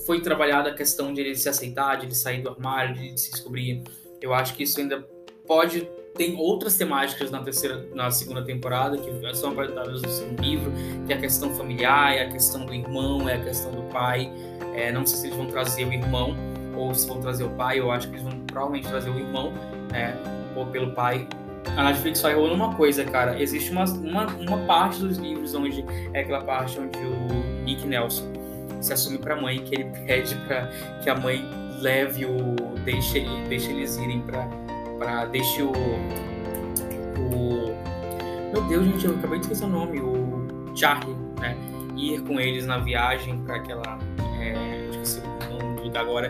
foi 0.06 0.20
trabalhada 0.20 0.70
a 0.70 0.74
questão 0.74 1.12
de 1.12 1.20
ele 1.20 1.34
se 1.34 1.48
aceitar, 1.48 1.96
de 1.96 2.06
ele 2.06 2.14
sair 2.14 2.42
do 2.42 2.48
armário, 2.48 2.94
de 2.94 3.08
ele 3.08 3.18
se 3.18 3.30
descobrir. 3.30 3.82
Eu 4.20 4.32
acho 4.32 4.54
que 4.54 4.62
isso 4.62 4.80
ainda 4.80 5.06
pode 5.46 5.88
tem 6.16 6.36
outras 6.36 6.76
temáticas 6.76 7.30
na 7.30 7.40
terceira, 7.42 7.86
na 7.94 8.10
segunda 8.10 8.42
temporada 8.42 8.96
que 8.96 9.36
são 9.36 9.50
apresentadas 9.50 10.02
no 10.02 10.08
segundo 10.08 10.42
livro, 10.42 10.72
que 11.06 11.12
é 11.12 11.16
a 11.16 11.20
questão 11.20 11.54
familiar, 11.54 12.14
é 12.14 12.22
a 12.22 12.30
questão 12.30 12.64
do 12.64 12.74
irmão, 12.74 13.28
é 13.28 13.34
a 13.34 13.40
questão 13.40 13.70
do 13.70 13.82
pai. 13.84 14.30
É, 14.74 14.90
não 14.90 15.06
sei 15.06 15.18
se 15.18 15.26
eles 15.26 15.36
vão 15.36 15.46
trazer 15.46 15.84
o 15.84 15.92
irmão 15.92 16.36
ou 16.74 16.94
se 16.94 17.06
vão 17.06 17.20
trazer 17.20 17.44
o 17.44 17.50
pai. 17.50 17.78
Eu 17.78 17.90
acho 17.90 18.08
que 18.08 18.14
eles 18.14 18.22
vão 18.22 18.40
provavelmente 18.46 18.88
trazer 18.88 19.10
o 19.10 19.18
irmão, 19.18 19.52
né, 19.90 20.16
ou 20.56 20.66
pelo 20.66 20.92
pai. 20.92 21.28
A 21.76 21.84
Netflix 21.84 22.20
só 22.20 22.30
errou 22.30 22.48
numa 22.48 22.74
coisa, 22.74 23.04
cara. 23.04 23.40
Existe 23.40 23.70
uma, 23.70 23.84
uma, 23.84 24.26
uma 24.26 24.58
parte 24.66 25.00
dos 25.00 25.18
livros 25.18 25.54
onde 25.54 25.84
é 26.14 26.20
aquela 26.20 26.42
parte 26.42 26.78
onde 26.78 26.98
o 26.98 27.64
Nick 27.64 27.86
Nelson 27.86 28.32
se 28.80 28.92
assume 28.92 29.18
para 29.18 29.34
a 29.34 29.40
mãe 29.40 29.58
que 29.58 29.74
ele 29.74 29.84
pede 30.06 30.34
para 30.46 30.70
que 31.02 31.10
a 31.10 31.14
mãe 31.14 31.44
leve 31.80 32.24
o 32.24 32.54
deixe, 32.84 33.20
deixe 33.48 33.70
eles 33.70 33.96
irem 33.96 34.20
para 34.22 34.48
para 34.98 35.26
deixe 35.26 35.62
o, 35.62 35.72
o 37.18 37.76
meu 38.52 38.62
Deus 38.68 38.86
gente 38.86 39.06
eu 39.06 39.14
acabei 39.16 39.38
de 39.38 39.46
esquecer 39.46 39.64
o 39.64 39.68
nome 39.68 40.00
o 40.00 40.46
Charlie 40.74 41.16
né 41.40 41.56
ir 41.96 42.20
com 42.22 42.38
eles 42.38 42.66
na 42.66 42.78
viagem 42.78 43.38
para 43.42 43.56
aquela 43.56 43.98
é, 44.40 44.88
esqueci 44.90 45.20
o 45.20 45.62
nome 45.62 45.90
do 45.90 45.98
agora 45.98 46.28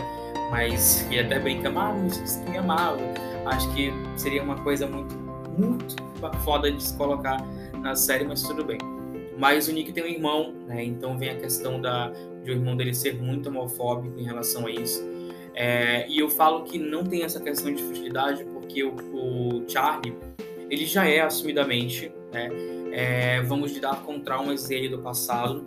mas 0.50 1.06
e 1.10 1.18
até 1.18 1.38
bem 1.38 1.64
amava, 1.66 1.98
mas 1.98 2.36
que 2.36 2.56
amava. 2.56 3.00
Acho 3.46 3.72
que 3.74 3.92
seria 4.16 4.42
uma 4.42 4.56
coisa 4.62 4.86
muito, 4.86 5.16
muito 5.58 5.96
foda 6.44 6.70
de 6.70 6.82
se 6.82 6.96
colocar 6.96 7.36
na 7.80 7.94
série, 7.94 8.24
mas 8.24 8.42
tudo 8.42 8.64
bem. 8.64 8.78
Mas 9.38 9.68
o 9.68 9.72
Nick 9.72 9.92
tem 9.92 10.02
um 10.02 10.06
irmão, 10.06 10.54
né? 10.66 10.82
Então 10.84 11.18
vem 11.18 11.30
a 11.30 11.36
questão 11.36 11.80
da, 11.80 12.10
de 12.42 12.50
o 12.50 12.54
irmão 12.54 12.76
dele 12.76 12.94
ser 12.94 13.20
muito 13.20 13.48
homofóbico 13.48 14.18
em 14.18 14.24
relação 14.24 14.66
a 14.66 14.70
isso. 14.70 15.04
É, 15.54 16.08
e 16.08 16.18
eu 16.18 16.28
falo 16.28 16.64
que 16.64 16.78
não 16.78 17.04
tem 17.04 17.22
essa 17.22 17.40
questão 17.40 17.72
de 17.72 17.82
futilidade 17.82 18.44
porque 18.66 18.82
o, 18.82 18.94
o 19.12 19.64
Charlie 19.68 20.14
ele 20.68 20.84
já 20.84 21.06
é 21.06 21.20
assumidamente, 21.20 22.12
né? 22.32 22.48
É, 22.92 23.42
vamos 23.42 23.72
lidar 23.72 24.02
com 24.02 24.18
traumas 24.20 24.68
dele 24.68 24.88
do 24.88 24.98
passado, 24.98 25.64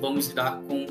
vamos 0.00 0.28
lidar 0.28 0.62
com 0.66 0.86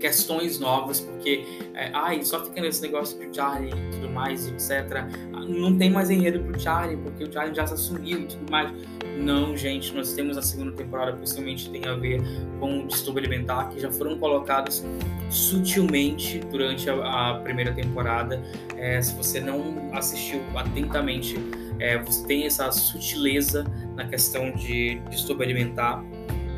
questões 0.00 0.58
novas, 0.58 1.00
porque 1.00 1.44
é, 1.74 1.90
ai, 1.92 2.24
só 2.24 2.44
fica 2.44 2.60
nesse 2.60 2.82
negócio 2.82 3.18
do 3.18 3.34
Charlie 3.34 3.70
e 3.70 3.90
tudo 3.92 4.10
mais, 4.10 4.48
etc. 4.48 5.04
Não 5.46 5.76
tem 5.76 5.90
mais 5.90 6.10
enredo 6.10 6.40
pro 6.40 6.58
Charlie, 6.58 6.96
porque 6.96 7.24
o 7.24 7.32
Charlie 7.32 7.54
já 7.54 7.66
se 7.66 7.74
assumiu 7.74 8.20
e 8.20 8.26
tudo 8.26 8.50
mais. 8.50 8.72
Não, 9.18 9.56
gente, 9.56 9.94
nós 9.94 10.12
temos 10.14 10.38
a 10.38 10.42
segunda 10.42 10.72
temporada, 10.72 11.12
possivelmente 11.12 11.68
tem 11.70 11.84
a 11.86 11.94
ver 11.94 12.22
com 12.58 12.80
o 12.80 12.86
distúrbio 12.86 13.22
alimentar, 13.22 13.68
que 13.68 13.78
já 13.78 13.90
foram 13.90 14.18
colocados 14.18 14.84
sutilmente 15.28 16.38
durante 16.50 16.88
a, 16.88 17.30
a 17.30 17.34
primeira 17.40 17.72
temporada. 17.72 18.42
É, 18.76 19.00
se 19.02 19.14
você 19.14 19.40
não 19.40 19.90
assistiu 19.92 20.40
atentamente, 20.54 21.36
é, 21.78 21.98
você 21.98 22.26
tem 22.26 22.46
essa 22.46 22.70
sutileza 22.72 23.64
na 23.94 24.06
questão 24.06 24.50
de 24.52 25.00
distúrbio 25.10 25.44
alimentar. 25.44 26.02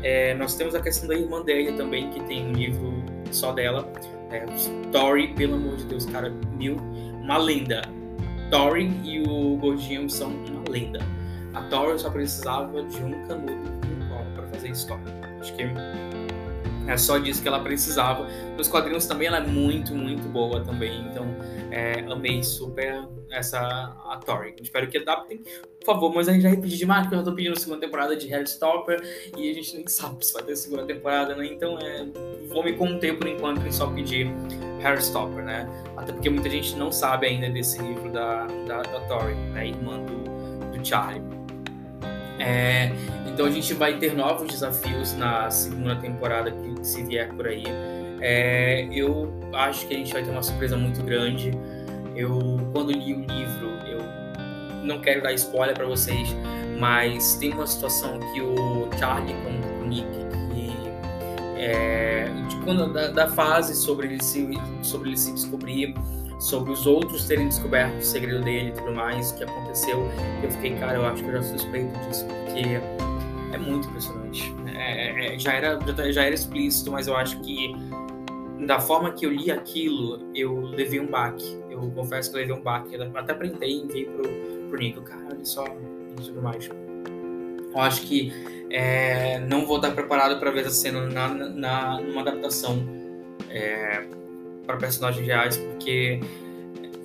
É, 0.01 0.33
nós 0.35 0.55
temos 0.55 0.75
a 0.75 0.81
questão 0.81 1.07
da 1.07 1.15
irmã 1.15 1.41
dele 1.41 1.73
também, 1.73 2.09
que 2.09 2.21
tem 2.23 2.45
um 2.45 2.51
livro 2.51 2.92
só 3.33 3.51
dela. 3.51 3.87
É, 4.31 4.45
Tori, 4.91 5.33
pelo 5.33 5.55
amor 5.55 5.75
de 5.77 5.85
Deus, 5.85 6.05
cara, 6.05 6.29
mil, 6.57 6.77
uma 7.21 7.37
lenda. 7.37 7.81
Tori 8.49 8.91
e 9.03 9.21
o 9.21 9.57
Gordinho 9.57 10.09
são 10.09 10.29
uma 10.29 10.69
lenda. 10.69 10.99
A 11.53 11.61
Tori 11.63 11.99
só 11.99 12.09
precisava 12.09 12.83
de 12.83 12.97
um 13.03 13.11
canudo 13.27 13.53
no 13.53 14.09
colo 14.09 14.25
para 14.35 14.47
fazer 14.47 14.69
história. 14.69 15.03
Acho 15.39 15.53
que 15.55 15.63
é 16.87 16.97
só 16.97 17.17
disso 17.17 17.41
que 17.41 17.47
ela 17.47 17.59
precisava. 17.59 18.27
Nos 18.57 18.67
quadrinhos 18.67 19.05
também 19.05 19.27
ela 19.27 19.37
é 19.37 19.45
muito, 19.45 19.93
muito 19.93 20.27
boa 20.29 20.61
também. 20.61 21.07
Então, 21.09 21.25
é, 21.71 21.99
amei 22.11 22.43
super 22.43 23.07
essa 23.31 23.59
a 23.59 24.19
Tori. 24.23 24.55
Espero 24.61 24.87
que 24.87 24.97
adaptem, 24.97 25.39
por 25.79 25.85
favor. 25.85 26.13
Mas 26.13 26.27
a 26.27 26.33
gente 26.33 26.43
já 26.43 26.49
repetiu 26.49 26.77
demais, 26.77 27.03
porque 27.03 27.15
eu 27.15 27.19
já 27.19 27.25
tô 27.25 27.33
pedindo 27.33 27.59
segunda 27.59 27.81
temporada 27.81 28.15
de 28.15 28.29
Stopper 28.45 29.01
e 29.37 29.49
a 29.49 29.53
gente 29.53 29.75
nem 29.75 29.87
sabe 29.87 30.25
se 30.25 30.33
vai 30.33 30.43
ter 30.43 30.55
segunda 30.55 30.85
temporada, 30.85 31.35
né? 31.35 31.45
Então, 31.45 31.77
é, 31.79 32.05
vou 32.47 32.63
me 32.63 32.73
conter 32.73 33.17
por 33.17 33.27
enquanto 33.27 33.65
em 33.65 33.71
só 33.71 33.87
pedir 33.87 34.27
Stopper, 34.99 35.43
né? 35.43 35.67
Até 35.95 36.11
porque 36.11 36.29
muita 36.29 36.49
gente 36.49 36.75
não 36.75 36.91
sabe 36.91 37.27
ainda 37.27 37.49
desse 37.49 37.81
livro 37.81 38.11
da, 38.11 38.45
da, 38.67 38.81
da 38.81 38.99
Tori, 39.01 39.35
né? 39.35 39.67
Irmã 39.69 39.99
do, 39.99 40.77
do 40.77 40.85
Charlie. 40.85 41.32
É, 42.43 42.91
então 43.25 43.45
a 43.45 43.49
gente 43.49 43.73
vai 43.73 43.97
ter 43.97 44.13
novos 44.13 44.47
desafios 44.47 45.13
na 45.13 45.49
segunda 45.49 45.95
temporada 45.95 46.51
que 46.51 46.85
se 46.85 47.01
vier 47.03 47.33
por 47.33 47.47
aí. 47.47 47.63
É, 48.19 48.87
eu 48.91 49.33
acho 49.53 49.87
que 49.87 49.93
a 49.93 49.97
gente 49.97 50.11
vai 50.11 50.23
ter 50.23 50.29
uma 50.29 50.43
surpresa 50.43 50.75
muito 50.75 51.01
grande. 51.03 51.51
Eu, 52.15 52.59
quando 52.73 52.91
li 52.91 53.13
o 53.13 53.19
livro, 53.21 53.69
eu 53.87 54.01
não 54.83 54.99
quero 54.99 55.23
dar 55.23 55.33
spoiler 55.33 55.73
para 55.73 55.85
vocês, 55.85 56.35
mas 56.79 57.35
tem 57.35 57.53
uma 57.53 57.65
situação 57.65 58.19
que 58.33 58.41
o 58.41 58.89
Charlie 58.99 59.35
com 59.35 59.83
o 59.83 59.87
Nick, 59.87 60.05
que 60.53 60.73
é, 61.57 62.29
de 62.49 62.55
quando, 62.57 62.91
da, 62.91 63.07
da, 63.07 63.27
fase 63.29 63.73
sobre 63.73 64.07
ele, 64.07 64.23
se, 64.23 64.47
sobre 64.81 65.09
ele 65.09 65.17
se 65.17 65.31
descobrir, 65.33 65.95
sobre 66.39 66.71
os 66.71 66.85
outros 66.85 67.25
terem 67.25 67.47
descoberto 67.47 67.97
o 67.97 68.03
segredo 68.03 68.43
dele 68.43 68.69
e 68.69 68.71
tudo 68.73 68.93
mais, 68.93 69.31
que 69.31 69.43
aconteceu, 69.43 70.09
eu 70.41 70.51
fiquei, 70.51 70.75
cara, 70.75 70.95
eu 70.95 71.05
acho 71.05 71.23
que 71.23 71.29
eu 71.29 71.33
já 71.33 71.43
suspeito 71.43 71.97
disso, 71.99 72.25
porque 72.25 72.79
é 73.53 73.57
muito 73.57 73.87
impressionante. 73.87 74.53
É, 74.75 75.09
é, 75.09 75.35
é 75.35 75.39
já, 75.39 75.53
era, 75.53 75.79
já 76.11 76.23
era 76.23 76.35
explícito, 76.35 76.91
mas 76.91 77.07
eu 77.07 77.15
acho 77.15 77.39
que 77.41 77.73
da 78.65 78.79
forma 78.79 79.11
que 79.11 79.25
eu 79.25 79.31
li 79.31 79.51
aquilo, 79.51 80.19
eu 80.33 80.61
levei 80.61 80.99
um 80.99 81.07
baque. 81.07 81.59
Eu 81.69 81.91
confesso 81.91 82.29
que 82.29 82.37
eu 82.37 82.41
levei 82.41 82.55
um 82.55 82.61
baque. 82.61 82.95
Eu 82.95 83.17
até 83.17 83.33
printei 83.33 83.69
e 83.69 83.81
enviei 83.81 84.05
pro, 84.05 84.23
pro 84.69 84.79
Nico. 84.79 85.01
Cara, 85.01 85.25
olha 85.31 85.45
só, 85.45 85.65
e 85.65 86.21
tudo 86.21 86.41
mais. 86.41 86.69
Eu 86.69 87.79
acho 87.81 88.01
que 88.03 88.31
é, 88.69 89.39
não 89.39 89.65
vou 89.65 89.77
estar 89.77 89.91
preparado 89.91 90.39
para 90.39 90.51
ver 90.51 90.61
essa 90.61 90.71
cena 90.71 91.01
na, 91.07 91.27
na, 91.27 92.01
numa 92.01 92.21
adaptação 92.21 92.83
é, 93.49 94.05
para 94.65 94.77
personagens 94.77 95.25
reais, 95.25 95.57
porque 95.57 96.19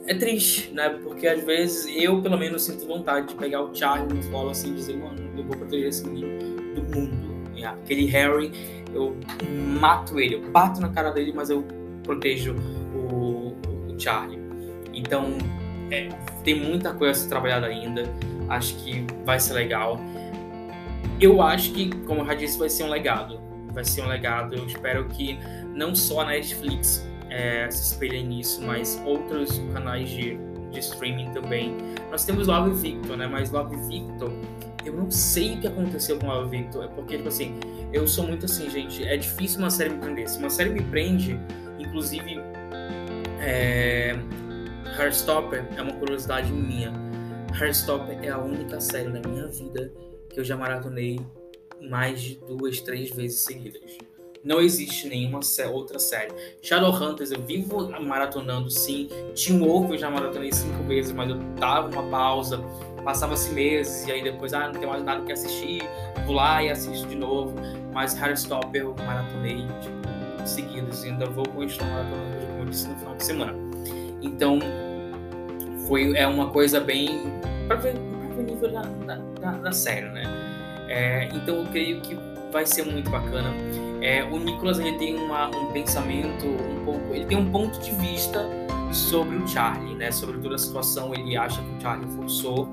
é 0.07 0.15
triste, 0.15 0.73
né? 0.73 0.89
Porque 1.03 1.27
às 1.27 1.45
vezes 1.45 1.87
eu, 1.95 2.23
pelo 2.23 2.39
menos, 2.39 2.63
sinto 2.63 2.87
vontade 2.87 3.29
de 3.29 3.35
pegar 3.35 3.63
o 3.63 3.75
Charlie 3.75 4.13
no 4.13 4.31
colo 4.31 4.51
assim 4.51 4.71
e 4.71 4.75
dizer, 4.75 4.97
mano, 4.97 5.19
eu 5.37 5.45
vou 5.45 5.57
proteger 5.57 5.89
esse 5.89 6.07
menino 6.07 6.57
do 6.75 6.83
mundo. 6.83 7.29
E 7.55 7.65
aquele 7.65 8.07
Harry, 8.07 8.53
eu 8.95 9.17
mato 9.81 10.19
ele, 10.19 10.37
eu 10.37 10.51
bato 10.51 10.81
na 10.81 10.89
cara 10.89 11.11
dele, 11.11 11.33
mas 11.35 11.51
eu 11.51 11.65
protejo 12.05 12.57
o, 12.95 13.55
o 13.91 13.99
Charlie. 13.99 14.39
Então, 14.95 15.37
é, 15.91 16.09
tem 16.43 16.55
muita 16.59 16.95
coisa 16.95 17.13
a 17.13 17.15
ser 17.23 17.29
trabalhada 17.29 17.67
ainda. 17.67 18.05
Acho 18.49 18.75
que 18.77 19.05
vai 19.25 19.39
ser 19.39 19.55
legal. 19.55 20.01
Eu 21.21 21.43
acho 21.43 21.73
que, 21.73 21.91
como 22.07 22.23
eu 22.23 22.27
já 22.27 22.35
disse, 22.35 22.59
vai 22.59 22.71
ser 22.71 22.85
um 22.85 22.89
legado. 22.89 23.41
Vai 23.73 23.85
ser 23.85 24.03
um 24.03 24.09
legado. 24.09 24.55
Eu 24.55 24.65
espero 24.65 25.05
que 25.09 25.39
não 25.75 25.95
só 25.95 26.23
a 26.23 26.27
Netflix 26.27 27.07
é, 27.31 27.71
se 27.71 27.93
espelhem 27.93 28.27
nisso, 28.27 28.63
mas 28.63 29.01
outros 29.05 29.59
canais 29.73 30.09
de, 30.09 30.39
de 30.71 30.79
streaming 30.79 31.31
também. 31.33 31.77
Nós 32.11 32.25
temos 32.25 32.47
Love 32.47 32.75
Victor, 32.75 33.17
né? 33.17 33.27
Mas 33.27 33.51
Love 33.51 33.77
Victor, 33.89 34.33
eu 34.85 34.93
não 34.93 35.11
sei 35.11 35.55
o 35.55 35.61
que 35.61 35.67
aconteceu 35.67 36.19
com 36.19 36.27
Love 36.27 36.57
Victor. 36.57 36.85
É 36.85 36.89
porque, 36.89 37.17
tipo 37.17 37.29
assim, 37.29 37.59
eu 37.93 38.07
sou 38.07 38.27
muito 38.27 38.47
assim, 38.47 38.69
gente. 38.71 39.05
É 39.05 39.17
difícil 39.17 39.59
uma 39.59 39.71
série 39.71 39.91
me 39.91 39.99
prender. 39.99 40.29
Se 40.29 40.39
uma 40.39 40.51
série 40.51 40.71
me 40.71 40.83
prende, 40.83 41.39
inclusive. 41.79 42.41
É, 43.41 44.17
Heartstopper 44.99 45.65
é 45.77 45.83
uma 45.83 45.93
curiosidade 45.93 46.53
minha. 46.53 46.93
Heartstopper 47.59 48.19
é 48.23 48.31
a 48.31 48.39
única 48.39 48.81
série 48.81 49.09
na 49.09 49.21
minha 49.21 49.47
vida 49.47 49.93
que 50.29 50.41
eu 50.41 50.45
já 50.45 50.57
maratonei 50.57 51.21
mais 51.81 52.21
de 52.21 52.35
duas, 52.37 52.81
três 52.81 53.11
vezes 53.11 53.45
seguidas. 53.45 53.99
Não 54.45 54.61
existe 54.61 55.09
nenhuma 55.09 55.41
outra 55.69 55.99
série. 55.99 56.33
Shadowhunters 56.63 57.33
eu 57.33 57.43
vivo 57.43 57.89
maratonando 58.01 58.71
sim. 58.71 59.09
Team 59.35 59.59
Wolf 59.59 59.91
eu 59.91 59.99
já 59.99 60.11
maratonei 60.11 60.53
cinco 60.53 60.83
vezes, 60.85 61.13
mas 61.13 61.31
eu 61.31 61.37
dava 61.59 61.89
uma 61.89 62.09
pausa. 62.11 62.63
Passava-se 63.05 63.51
meses 63.53 64.07
e 64.07 64.13
aí 64.13 64.23
depois, 64.23 64.53
ah, 64.53 64.67
não 64.67 64.81
tem 64.81 64.89
mais 64.89 65.05
nada 65.05 65.25
que 65.25 65.33
assistir. 65.33 65.83
Vou 66.27 66.35
lá 66.35 66.63
e 66.63 66.71
assisto 66.71 67.07
de 67.09 67.17
novo. 67.17 67.55
Mas 67.93 68.15
Stopper 68.37 68.83
eu 68.83 68.95
maratonei, 69.05 69.67
tipo, 69.81 70.47
seguidos. 70.47 71.05
E 71.05 71.09
ainda 71.09 71.27
vou 71.27 71.47
continuar 71.49 72.05
maratonando, 72.05 72.47
como 72.47 72.59
eu 72.61 72.65
disse, 72.67 72.89
no 72.89 72.97
final 72.97 73.17
de 73.17 73.25
semana. 73.25 73.55
Então, 74.23 74.59
foi, 75.87 76.17
é 76.17 76.27
uma 76.27 76.51
coisa 76.51 76.81
bem... 76.81 77.21
para 77.67 77.77
ver, 77.77 77.95
o 77.97 78.43
nível 78.43 78.71
da, 78.71 78.83
da, 78.83 79.17
da, 79.17 79.51
da 79.53 79.73
série, 79.73 80.09
né? 80.11 80.25
É, 80.89 81.29
então, 81.35 81.57
eu 81.57 81.67
creio 81.67 82.01
que 82.01 82.17
vai 82.53 82.67
ser 82.67 82.85
muito 82.85 83.11
bacana. 83.11 83.53
É, 84.01 84.23
o 84.25 84.39
Nicolas 84.39 84.79
ele 84.79 84.97
tem 84.99 85.17
uma, 85.17 85.49
um 85.49 85.73
pensamento 85.73 86.47
um 86.47 86.85
pouco, 86.85 87.15
ele 87.15 87.27
tem 87.27 87.37
um 87.37 87.51
ponto 87.51 87.79
de 87.81 87.91
vista 87.93 88.49
sobre 88.93 89.37
o 89.37 89.47
Charlie, 89.47 89.95
né? 89.95 90.11
Sobre 90.11 90.39
toda 90.39 90.55
a 90.55 90.59
situação, 90.59 91.15
ele 91.15 91.37
acha 91.37 91.61
que 91.61 91.71
o 91.79 91.81
Charlie 91.81 92.09
forçou 92.17 92.69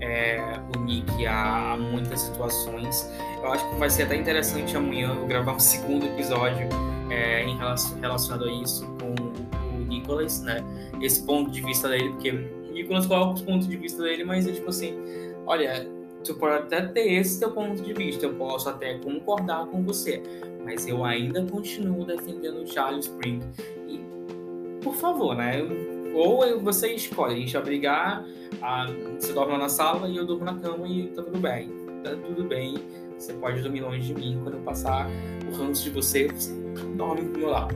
é, 0.00 0.60
o 0.74 0.80
Nick 0.80 1.26
a, 1.26 1.76
muitas 1.76 2.20
situações. 2.20 3.10
Eu 3.42 3.52
acho 3.52 3.68
que 3.70 3.76
vai 3.76 3.88
ser 3.88 4.04
até 4.04 4.16
interessante 4.16 4.76
amanhã 4.76 5.14
eu 5.14 5.26
gravar 5.26 5.54
um 5.54 5.58
segundo 5.60 6.04
episódio 6.06 6.68
é, 7.10 7.44
em 7.44 7.56
relação, 7.56 7.98
relacionado 8.00 8.44
a 8.44 8.52
isso 8.52 8.86
com 9.00 9.14
o 9.76 9.84
Nicolas, 9.86 10.42
né? 10.42 10.62
Esse 11.00 11.24
ponto 11.24 11.50
de 11.50 11.60
vista 11.60 11.88
dele, 11.88 12.10
porque 12.10 12.30
o 12.30 12.72
Nicolas 12.72 13.06
coloca 13.06 13.34
os 13.34 13.42
pontos 13.42 13.68
de 13.68 13.76
vista 13.76 14.02
dele, 14.02 14.24
mas 14.24 14.46
é 14.46 14.52
tipo 14.52 14.68
assim, 14.68 14.94
olha, 15.46 15.88
tu 16.24 16.34
pode 16.34 16.54
até 16.54 16.80
ter 16.82 17.12
esse 17.12 17.38
teu 17.38 17.50
ponto 17.50 17.82
de 17.82 17.92
vista, 17.92 18.26
eu 18.26 18.34
posso 18.34 18.68
até 18.68 18.98
concordar 18.98 19.66
com 19.66 19.82
você, 19.82 20.22
mas 20.64 20.86
eu 20.86 21.04
ainda 21.04 21.44
continuo 21.44 22.04
defendendo 22.04 22.62
o 22.62 22.66
Charles 22.66 23.06
Spring. 23.06 23.40
E, 23.86 24.00
por 24.82 24.94
favor, 24.94 25.36
né? 25.36 25.60
Ou 26.14 26.60
você 26.60 26.94
escolhe, 26.94 27.34
a 27.34 27.38
gente 27.38 27.52
vai 27.52 27.62
brigar, 27.62 28.24
você 29.18 29.32
dorme 29.32 29.56
na 29.58 29.68
sala 29.68 30.08
e 30.08 30.16
eu 30.16 30.24
durmo 30.24 30.44
na 30.44 30.54
cama 30.54 30.86
e 30.88 31.08
tá 31.08 31.22
tudo 31.22 31.38
bem. 31.38 31.70
Tá 32.02 32.10
tudo 32.16 32.44
bem, 32.44 32.74
você 33.16 33.32
pode 33.34 33.62
dormir 33.62 33.80
longe 33.80 34.12
de 34.12 34.14
mim. 34.14 34.38
Quando 34.42 34.56
eu 34.56 34.60
passar 34.60 35.08
o 35.50 35.56
ranço 35.56 35.84
de 35.84 35.90
você, 35.90 36.28
você 36.28 36.52
dorme 36.96 37.22
do 37.22 37.38
meu 37.38 37.48
lado. 37.48 37.74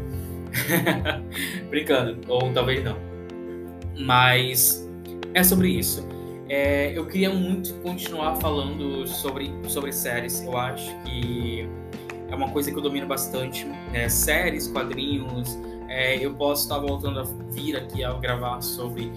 Brincando, 1.71 2.19
ou 2.29 2.53
talvez 2.53 2.85
não. 2.85 2.97
Mas 3.99 4.89
é 5.35 5.43
sobre 5.43 5.69
isso. 5.69 6.07
É, 6.49 6.97
eu 6.97 7.05
queria 7.07 7.31
muito 7.31 7.75
continuar 7.83 8.37
falando 8.37 9.07
sobre, 9.07 9.53
sobre 9.69 9.93
séries. 9.93 10.43
Eu 10.43 10.57
acho 10.57 10.95
que 11.03 11.69
é 12.29 12.35
uma 12.35 12.51
coisa 12.51 12.71
que 12.71 12.79
eu 12.79 12.83
domino 12.83 13.07
bastante. 13.07 13.67
Né? 13.67 14.09
Séries, 14.09 14.69
quadrinhos, 14.69 15.59
É, 15.89 16.17
eu 16.23 16.35
posso 16.35 16.65
estar 16.65 16.79
voltando 16.79 17.21
a 17.21 17.25
vir 17.51 17.77
aqui 17.77 18.05
a 18.05 18.13
gravar 18.13 18.61
sobre 18.61 19.11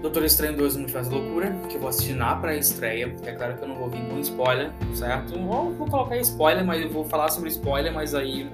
Doutor 0.00 0.24
Estranho 0.24 0.56
2 0.56 0.76
Multiverso 0.76 1.10
da 1.10 1.16
Loucura, 1.16 1.50
que 1.68 1.76
eu 1.76 1.80
vou 1.80 1.88
assistir 1.90 2.14
na 2.14 2.36
pré-estreia. 2.36 3.14
É 3.24 3.32
claro 3.32 3.56
que 3.56 3.64
eu 3.64 3.68
não 3.68 3.74
vou 3.74 3.90
vir 3.90 4.06
com 4.08 4.18
spoiler, 4.20 4.72
certo? 4.94 5.38
Ou 5.38 5.72
vou 5.72 5.86
colocar 5.88 6.16
spoiler, 6.18 6.64
mas 6.64 6.82
eu 6.82 6.90
vou 6.90 7.04
falar 7.04 7.28
sobre 7.30 7.50
spoiler, 7.50 7.92
mas 7.92 8.14
aí 8.14 8.50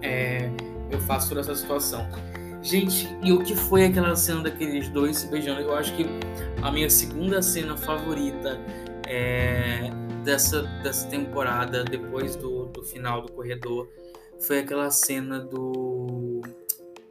é, 0.00 0.50
eu 0.90 1.00
faço 1.00 1.28
toda 1.28 1.40
essa 1.40 1.54
situação. 1.54 2.06
Gente, 2.64 3.14
e 3.22 3.30
o 3.30 3.44
que 3.44 3.54
foi 3.54 3.84
aquela 3.84 4.16
cena 4.16 4.44
daqueles 4.44 4.88
dois 4.88 5.18
se 5.18 5.28
beijando? 5.28 5.60
Eu 5.60 5.74
acho 5.74 5.94
que 5.94 6.06
a 6.62 6.72
minha 6.72 6.88
segunda 6.88 7.42
cena 7.42 7.76
favorita 7.76 8.58
é, 9.06 9.90
dessa, 10.24 10.62
dessa 10.82 11.06
temporada, 11.08 11.84
depois 11.84 12.36
do, 12.36 12.64
do 12.64 12.82
final 12.82 13.20
do 13.20 13.30
corredor, 13.32 13.86
foi 14.40 14.60
aquela 14.60 14.90
cena 14.90 15.40
do, 15.40 16.40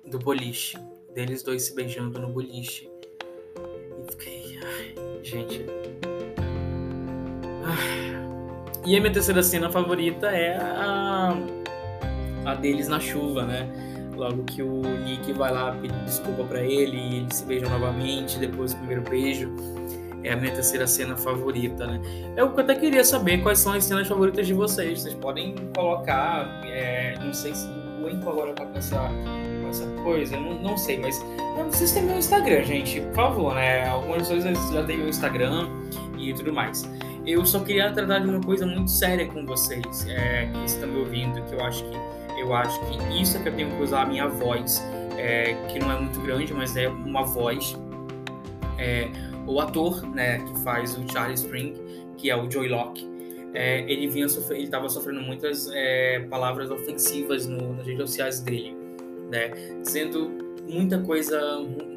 do 0.10 0.18
boliche. 0.18 0.76
Deles 1.14 1.44
dois 1.44 1.62
se 1.62 1.76
beijando 1.76 2.20
no 2.20 2.30
boliche. 2.30 2.90
E 4.02 4.12
fiquei. 4.12 4.58
Ai, 4.58 4.96
gente. 5.22 5.68
Ai. 7.64 8.84
E 8.88 8.98
a 8.98 9.00
minha 9.00 9.14
terceira 9.14 9.44
cena 9.44 9.70
favorita 9.70 10.32
é 10.32 10.58
a, 10.58 11.38
a 12.44 12.56
deles 12.56 12.88
na 12.88 13.00
chuva, 13.00 13.46
né? 13.46 13.93
Logo 14.16 14.44
que 14.44 14.62
o 14.62 14.82
Nick 14.82 15.34
vai 15.34 15.52
lá 15.52 15.72
pedir 15.72 15.98
desculpa 16.06 16.44
para 16.44 16.62
ele 16.62 16.98
e 16.98 17.16
eles 17.18 17.36
se 17.36 17.46
beijam 17.46 17.70
novamente 17.70 18.38
depois 18.38 18.74
do 18.74 18.78
primeiro 18.80 19.02
beijo. 19.02 19.52
É 20.24 20.32
a 20.32 20.38
minha 20.38 20.54
terceira 20.54 20.88
cena 20.88 21.18
favorita, 21.18 21.86
né? 21.86 22.00
Eu 22.38 22.58
até 22.58 22.76
queria 22.76 23.04
saber 23.04 23.42
quais 23.42 23.60
são 23.60 23.74
as 23.74 23.84
cenas 23.84 24.08
favoritas 24.08 24.48
de 24.48 24.54
vocês. 24.54 25.02
Vocês 25.02 25.16
podem 25.16 25.56
colocar. 25.76 26.62
É, 26.64 27.16
não 27.20 27.34
sei 27.34 27.54
se 27.54 27.68
o 28.02 28.10
Enco 28.10 28.30
agora 28.30 28.54
tá 28.54 28.66
com 28.66 28.78
essa, 28.78 29.10
com 29.62 29.70
essa 29.70 29.86
coisa, 30.04 30.38
não, 30.38 30.62
não 30.62 30.78
sei, 30.78 31.00
mas 31.00 31.24
vocês 31.70 31.92
têm 31.92 32.04
meu 32.04 32.18
Instagram, 32.18 32.64
gente, 32.64 33.02
por 33.02 33.16
favor, 33.16 33.56
né? 33.56 33.88
Algumas 33.88 34.28
coisas 34.28 34.72
já 34.72 34.84
têm 34.84 34.98
meu 34.98 35.10
Instagram 35.10 35.68
e 36.18 36.34
tudo 36.34 36.54
mais. 36.54 36.90
Eu 37.26 37.46
só 37.46 37.60
queria 37.60 37.92
tratar 37.92 38.20
de 38.20 38.28
uma 38.28 38.42
coisa 38.42 38.66
muito 38.66 38.92
séria 38.92 39.26
com 39.28 39.46
vocês, 39.46 40.06
é, 40.10 40.50
que 40.52 40.66
estão 40.66 40.90
me 40.90 41.00
ouvindo, 41.00 41.42
que 41.44 41.56
eu 41.56 41.62
acho 41.62 41.84
que 41.86 41.98
eu 42.44 42.54
acho 42.54 42.80
que 42.82 43.22
isso 43.22 43.38
é 43.38 43.42
que 43.42 43.50
eu 43.50 43.56
tenho 43.56 43.76
que 43.76 43.82
usar 43.82 44.02
a 44.02 44.06
minha 44.06 44.28
voz, 44.28 44.84
é, 45.18 45.54
que 45.70 45.80
não 45.80 45.92
é 45.92 46.00
muito 46.00 46.20
grande, 46.22 46.54
mas 46.54 46.76
é 46.76 46.90
uma 46.90 47.24
voz. 47.24 47.76
É, 48.78 49.10
o 49.48 49.60
ator, 49.62 50.06
né, 50.10 50.40
que 50.40 50.60
faz 50.64 50.98
o 50.98 51.10
Charlie 51.12 51.36
Spring, 51.36 51.74
que 52.18 52.30
é 52.30 52.36
o 52.36 52.50
Joy 52.52 52.68
Locke, 52.68 53.10
é, 53.54 53.82
ele 53.90 54.08
vinha 54.08 54.28
ele 54.50 54.64
estava 54.64 54.90
sofrendo 54.90 55.22
muitas 55.22 55.70
é, 55.72 56.20
palavras 56.30 56.70
ofensivas 56.70 57.48
no, 57.48 57.76
nas 57.76 57.86
redes 57.86 58.10
sociais 58.10 58.40
dele, 58.42 58.76
né, 59.32 59.50
dizendo 59.82 60.53
muita 60.68 61.00
coisa 61.00 61.40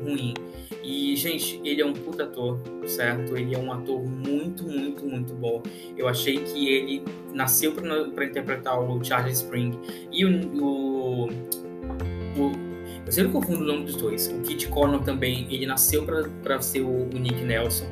ruim. 0.02 0.34
E, 0.82 1.16
gente, 1.16 1.60
ele 1.64 1.82
é 1.82 1.86
um 1.86 1.92
puta 1.92 2.24
ator, 2.24 2.60
certo? 2.86 3.36
Ele 3.36 3.54
é 3.54 3.58
um 3.58 3.72
ator 3.72 4.04
muito, 4.04 4.64
muito, 4.64 5.04
muito 5.04 5.34
bom. 5.34 5.62
Eu 5.96 6.08
achei 6.08 6.38
que 6.38 6.68
ele 6.68 7.02
nasceu 7.34 7.72
para 7.72 8.24
interpretar 8.24 8.78
o 8.78 9.02
Charlie 9.02 9.32
Spring 9.32 9.78
e 10.12 10.24
o, 10.24 10.62
o, 10.62 11.28
o 11.28 12.66
eu 13.06 13.12
sempre 13.12 13.32
confundo 13.32 13.62
o 13.62 13.64
nome 13.64 13.84
dos 13.84 13.94
dois. 13.94 14.26
O 14.26 14.40
Kit 14.40 14.66
Connor 14.66 15.00
também, 15.02 15.46
ele 15.48 15.64
nasceu 15.64 16.04
para 16.42 16.60
ser 16.60 16.80
o, 16.80 17.08
Nick 17.12 17.40
Nelson, 17.44 17.86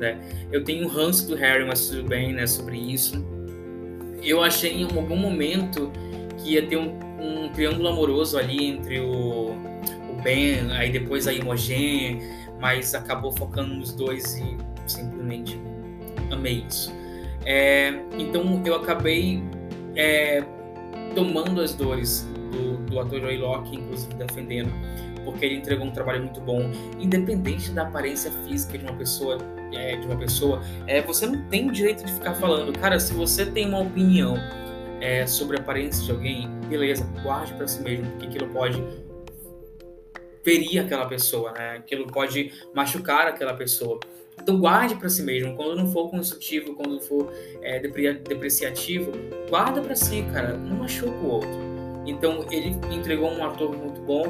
né? 0.00 0.20
Eu 0.50 0.64
tenho 0.64 0.84
um 0.84 0.88
ranço 0.88 1.28
do 1.28 1.36
Harry, 1.36 1.64
mas 1.64 1.88
tudo 1.88 2.02
bem, 2.08 2.32
né, 2.32 2.48
sobre 2.48 2.76
isso. 2.76 3.24
Eu 4.24 4.42
achei 4.42 4.72
em 4.72 4.82
algum 4.82 5.16
momento 5.16 5.92
que 6.38 6.54
ia 6.54 6.66
ter 6.66 6.76
um, 6.76 6.98
um 7.20 7.48
triângulo 7.50 7.88
amoroso 7.88 8.36
ali 8.36 8.66
entre 8.66 8.98
o 8.98 9.45
Ben, 10.26 10.72
aí 10.72 10.90
depois 10.90 11.28
a 11.28 11.32
Imogen, 11.32 12.20
mas 12.60 12.96
acabou 12.96 13.30
focando 13.30 13.72
nos 13.72 13.92
dois 13.92 14.34
e 14.34 14.56
simplesmente 14.84 15.56
amei 16.32 16.64
isso. 16.68 16.92
É, 17.44 17.94
então 18.18 18.60
eu 18.64 18.74
acabei 18.74 19.40
é, 19.94 20.42
tomando 21.14 21.60
as 21.60 21.74
dores 21.74 22.28
do, 22.50 22.76
do 22.78 22.98
ator 22.98 23.20
Joey 23.20 23.38
Locke, 23.38 23.76
inclusive 23.76 24.14
defendendo, 24.14 24.72
porque 25.24 25.44
ele 25.44 25.58
entregou 25.58 25.86
um 25.86 25.92
trabalho 25.92 26.22
muito 26.22 26.40
bom, 26.40 26.72
independente 26.98 27.70
da 27.70 27.82
aparência 27.82 28.32
física 28.48 28.76
de 28.76 28.84
uma 28.84 28.94
pessoa. 28.94 29.38
É, 29.72 29.96
de 29.96 30.06
uma 30.06 30.16
pessoa, 30.16 30.62
é, 30.86 31.02
você 31.02 31.26
não 31.26 31.42
tem 31.48 31.68
o 31.68 31.72
direito 31.72 32.04
de 32.04 32.12
ficar 32.12 32.34
falando, 32.34 32.72
cara. 32.78 32.98
Se 32.98 33.12
você 33.12 33.44
tem 33.44 33.68
uma 33.68 33.80
opinião 33.80 34.36
é, 35.00 35.26
sobre 35.26 35.56
a 35.56 35.60
aparência 35.60 36.04
de 36.04 36.10
alguém, 36.12 36.48
beleza, 36.68 37.04
guarde 37.22 37.52
para 37.54 37.66
si 37.66 37.82
mesmo, 37.82 38.06
porque 38.12 38.26
aquilo 38.26 38.46
pode 38.52 38.82
ferir 40.46 40.78
aquela 40.78 41.06
pessoa, 41.06 41.50
né? 41.50 41.78
Aquilo 41.78 42.06
pode 42.06 42.52
machucar 42.72 43.26
aquela 43.26 43.52
pessoa. 43.52 43.98
Então 44.40 44.60
guarde 44.60 44.94
para 44.94 45.08
si 45.08 45.24
mesmo. 45.24 45.56
Quando 45.56 45.74
não 45.74 45.90
for 45.90 46.08
construtivo, 46.08 46.72
quando 46.76 47.00
for 47.00 47.32
é, 47.62 47.80
depreciativo, 47.80 49.10
guarda 49.50 49.80
para 49.80 49.96
si, 49.96 50.24
cara. 50.32 50.56
Não 50.56 50.76
machuca 50.76 51.16
o 51.16 51.28
outro. 51.28 51.58
Então 52.06 52.46
ele 52.52 52.76
entregou 52.94 53.28
um 53.28 53.44
ator 53.44 53.76
muito 53.76 54.00
bom 54.02 54.22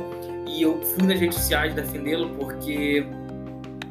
e 0.49 0.63
eu 0.63 0.81
fui 0.83 1.07
nas 1.07 1.21
redes 1.21 1.37
sociais 1.37 1.75
defendê-lo 1.75 2.31
porque 2.37 3.05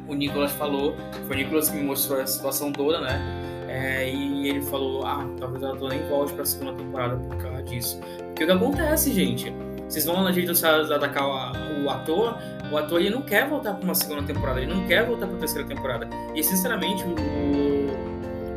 o 0.08 0.14
Nicolas 0.14 0.50
falou, 0.50 0.96
foi 1.28 1.36
o 1.36 1.38
Nicolas 1.38 1.68
que 1.68 1.76
me 1.76 1.84
mostrou 1.84 2.20
a 2.20 2.26
situação 2.26 2.72
toda, 2.72 3.00
né? 3.00 3.20
É, 3.68 4.12
e 4.12 4.48
ele 4.48 4.62
falou, 4.62 5.06
ah, 5.06 5.24
talvez 5.38 5.62
ela 5.62 5.88
nem 5.88 6.02
volte 6.08 6.32
para 6.32 6.44
segunda 6.44 6.72
temporada 6.72 7.16
por 7.16 7.36
causa 7.36 7.62
disso. 7.62 8.00
Porque 8.00 8.42
o 8.42 8.46
que 8.48 8.52
acontece, 8.52 9.12
gente? 9.12 9.52
Vocês 9.88 10.04
vão 10.04 10.16
sociais 10.46 10.90
atacar 10.90 11.24
o, 11.24 11.88
ator, 11.88 12.38
o 12.72 12.76
ator 12.76 13.00
ele 13.00 13.10
não 13.10 13.22
quer 13.22 13.48
voltar 13.48 13.74
para 13.74 13.84
uma 13.84 13.94
segunda 13.94 14.22
temporada, 14.22 14.60
ele 14.60 14.72
não 14.72 14.84
quer 14.86 15.06
voltar 15.06 15.26
para 15.26 15.36
a 15.36 15.38
terceira 15.38 15.66
temporada. 15.66 16.08
E 16.34 16.42
sinceramente, 16.42 17.04
o, 17.04 17.14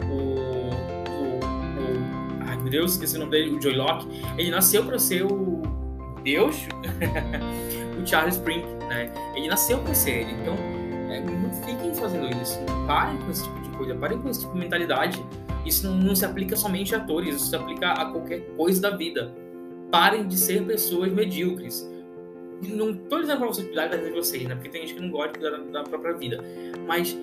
o, 0.08 0.12
o, 0.12 0.70
o 1.40 2.44
ai 2.48 2.58
meu 2.58 2.72
Deus, 2.72 2.94
esqueci 2.94 3.16
o 3.16 3.20
nome 3.20 3.32
dele, 3.32 3.52
o 3.56 3.62
Joy 3.62 3.76
Locke, 3.76 4.08
ele 4.38 4.50
nasceu 4.50 4.84
para 4.84 4.98
ser 4.98 5.24
o 5.24 5.62
Deus, 6.24 6.56
o 8.02 8.08
Charles 8.08 8.36
Spring, 8.36 8.64
né? 8.88 9.12
Ele 9.36 9.48
nasceu 9.48 9.78
para 9.80 9.94
ser 9.94 10.22
ele. 10.22 10.32
Então, 10.42 10.56
é, 11.12 11.22
não 11.22 11.54
fiquem 11.64 11.94
fazendo 11.94 12.28
isso, 12.42 12.60
parem 12.88 13.18
com 13.18 13.30
esse 13.30 13.44
tipo 13.44 13.62
de 13.62 13.70
coisa, 13.78 13.96
parem 13.96 14.20
com 14.20 14.30
esse 14.30 14.40
tipo 14.42 14.54
de 14.54 14.60
mentalidade. 14.60 15.24
Isso 15.64 15.88
não, 15.88 15.96
não 15.96 16.16
se 16.16 16.26
aplica 16.26 16.56
somente 16.56 16.96
a 16.96 16.98
atores, 16.98 17.36
isso 17.36 17.50
se 17.50 17.56
aplica 17.56 17.92
a 17.92 18.06
qualquer 18.06 18.40
coisa 18.56 18.82
da 18.82 18.90
vida 18.92 19.32
parem 19.92 20.28
de 20.28 20.38
ser 20.38 20.66
pessoas 20.66 21.12
medíocres. 21.12 21.90
Não 22.62 22.92
estou 22.92 23.22
dizendo 23.22 23.38
para 23.38 23.48
vocês 23.48 23.68
cuidar 23.68 23.88
da 23.88 23.98
vida 23.98 24.10
de 24.10 24.16
vocês, 24.16 24.44
né? 24.44 24.56
Porque 24.56 24.70
tem 24.70 24.82
gente 24.82 24.96
que 24.96 25.02
não 25.02 25.10
gosta 25.10 25.34
de 25.34 25.40
cuidar 25.40 25.58
da, 25.58 25.84
própria 25.84 26.14
vida. 26.14 26.44
Mas 26.86 27.18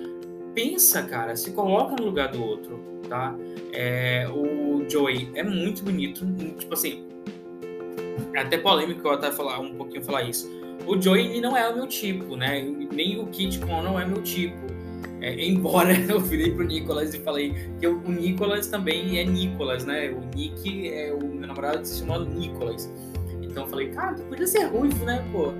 pensa, 0.55 1.03
cara, 1.03 1.35
se 1.35 1.51
coloca 1.51 1.95
no 1.95 2.05
lugar 2.05 2.31
do 2.31 2.43
outro, 2.43 2.79
tá? 3.07 3.35
É, 3.71 4.27
o 4.29 4.83
Joey 4.89 5.29
é 5.35 5.43
muito 5.43 5.83
bonito, 5.83 6.25
tipo 6.57 6.73
assim, 6.73 7.05
é 8.33 8.41
até 8.41 8.57
polêmico 8.57 9.07
eu 9.07 9.11
até 9.11 9.31
falar 9.31 9.59
um 9.59 9.73
pouquinho 9.75 10.03
falar 10.03 10.23
isso. 10.23 10.49
O 10.85 10.99
Joey 10.99 11.41
não 11.41 11.55
é 11.55 11.67
o 11.67 11.75
meu 11.75 11.87
tipo, 11.87 12.35
né? 12.35 12.61
Nem 12.91 13.19
o 13.19 13.27
Kit 13.27 13.59
Con 13.59 13.81
não 13.81 13.99
é 13.99 14.05
meu 14.05 14.21
tipo. 14.21 14.55
É, 15.21 15.45
embora 15.45 15.93
eu 16.09 16.19
virei 16.19 16.51
pro 16.51 16.65
Nicolas 16.65 17.13
e 17.13 17.19
falei 17.19 17.53
que 17.79 17.87
o 17.87 17.99
Nicolas 18.09 18.67
também 18.67 19.19
é 19.19 19.23
Nicolas, 19.23 19.85
né? 19.85 20.09
O 20.09 20.21
Nick, 20.35 20.89
é, 20.89 21.13
o 21.13 21.19
meu 21.19 21.47
namorado 21.47 21.85
se 21.85 21.99
chama 21.99 22.19
Nicolas. 22.19 22.91
Então 23.41 23.63
eu 23.63 23.69
falei, 23.69 23.89
cara, 23.89 24.13
tu 24.13 24.23
podia 24.23 24.47
ser 24.47 24.65
ruivo, 24.65 25.03
né, 25.05 25.25
pô? 25.31 25.53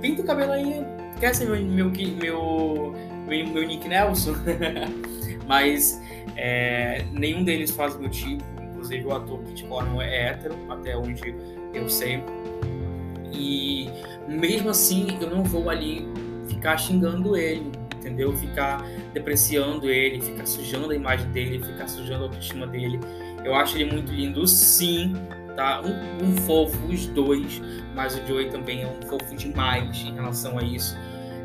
Pinta 0.00 0.22
o 0.22 0.24
cabelo 0.24 0.52
aí, 0.52 0.84
quer 1.18 1.34
ser 1.34 1.46
meu, 1.46 1.60
meu, 1.60 1.90
meu, 1.90 2.94
meu, 3.26 3.46
meu 3.48 3.66
Nick 3.66 3.88
Nelson? 3.88 4.34
Mas 5.46 6.00
é, 6.36 7.04
nenhum 7.12 7.42
deles 7.42 7.70
faz 7.70 7.98
meu 7.98 8.08
tipo, 8.08 8.44
inclusive 8.62 9.04
o 9.06 9.12
ator 9.12 9.42
Kit 9.44 9.64
Cornell 9.64 10.00
é 10.00 10.28
hétero, 10.28 10.54
até 10.70 10.96
onde 10.96 11.34
eu 11.74 11.88
sei. 11.88 12.22
E 13.32 13.88
mesmo 14.28 14.70
assim, 14.70 15.18
eu 15.20 15.28
não 15.28 15.42
vou 15.42 15.68
ali 15.68 16.06
ficar 16.48 16.76
xingando 16.78 17.36
ele, 17.36 17.72
entendeu? 17.98 18.32
Ficar 18.36 18.82
depreciando 19.12 19.90
ele, 19.90 20.20
ficar 20.20 20.46
sujando 20.46 20.90
a 20.90 20.94
imagem 20.94 21.30
dele, 21.30 21.62
ficar 21.62 21.88
sujando 21.88 22.24
a 22.24 22.26
autoestima 22.26 22.66
dele. 22.66 22.98
Eu 23.44 23.54
acho 23.54 23.76
ele 23.76 23.90
muito 23.92 24.12
lindo, 24.12 24.46
sim, 24.46 25.14
tá? 25.56 25.82
Um, 25.82 26.24
um 26.24 26.36
fofo, 26.38 26.78
os 26.86 27.06
dois, 27.06 27.60
mas 27.94 28.16
o 28.16 28.26
Joey 28.26 28.50
também 28.50 28.82
é 28.82 28.86
um 28.86 29.02
fofo 29.08 29.34
demais 29.34 29.98
em 29.98 30.14
relação 30.14 30.58
a 30.58 30.62
isso. 30.62 30.96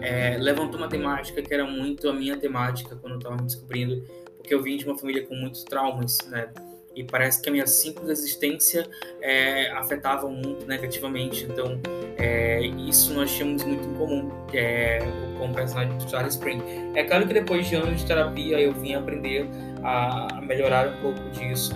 É, 0.01 0.37
levantou 0.37 0.77
uma 0.77 0.89
temática 0.89 1.41
que 1.41 1.53
era 1.53 1.65
muito 1.65 2.09
a 2.09 2.13
minha 2.13 2.37
temática 2.37 2.95
quando 2.95 3.13
eu 3.13 3.17
estava 3.19 3.37
me 3.37 3.43
descobrindo, 3.43 4.03
porque 4.37 4.53
eu 4.53 4.61
vim 4.61 4.77
de 4.77 4.85
uma 4.85 4.97
família 4.97 5.25
com 5.25 5.35
muitos 5.35 5.63
traumas, 5.63 6.17
né? 6.27 6.49
E 6.95 7.03
parece 7.03 7.41
que 7.41 7.49
a 7.49 7.51
minha 7.51 7.67
simples 7.67 8.09
existência 8.09 8.87
é, 9.21 9.71
afetava 9.71 10.27
o 10.27 10.31
mundo 10.31 10.65
negativamente. 10.67 11.45
Então, 11.45 11.79
é, 12.17 12.61
isso 12.61 13.13
nós 13.13 13.31
tínhamos 13.31 13.63
muito 13.63 13.87
em 13.87 13.93
comum 13.95 14.31
é, 14.53 14.99
com 15.37 15.47
o 15.47 15.53
personagem 15.53 15.97
do 15.97 16.09
Charles 16.09 16.35
Spring. 16.35 16.61
É 16.95 17.03
claro 17.03 17.27
que 17.27 17.33
depois 17.33 17.67
de 17.67 17.75
anos 17.75 18.01
de 18.01 18.05
terapia 18.05 18.59
eu 18.59 18.73
vim 18.73 18.93
aprender 18.93 19.47
a, 19.83 20.39
melhorar 20.41 20.87
um 20.87 21.01
pouco 21.01 21.29
disso, 21.31 21.73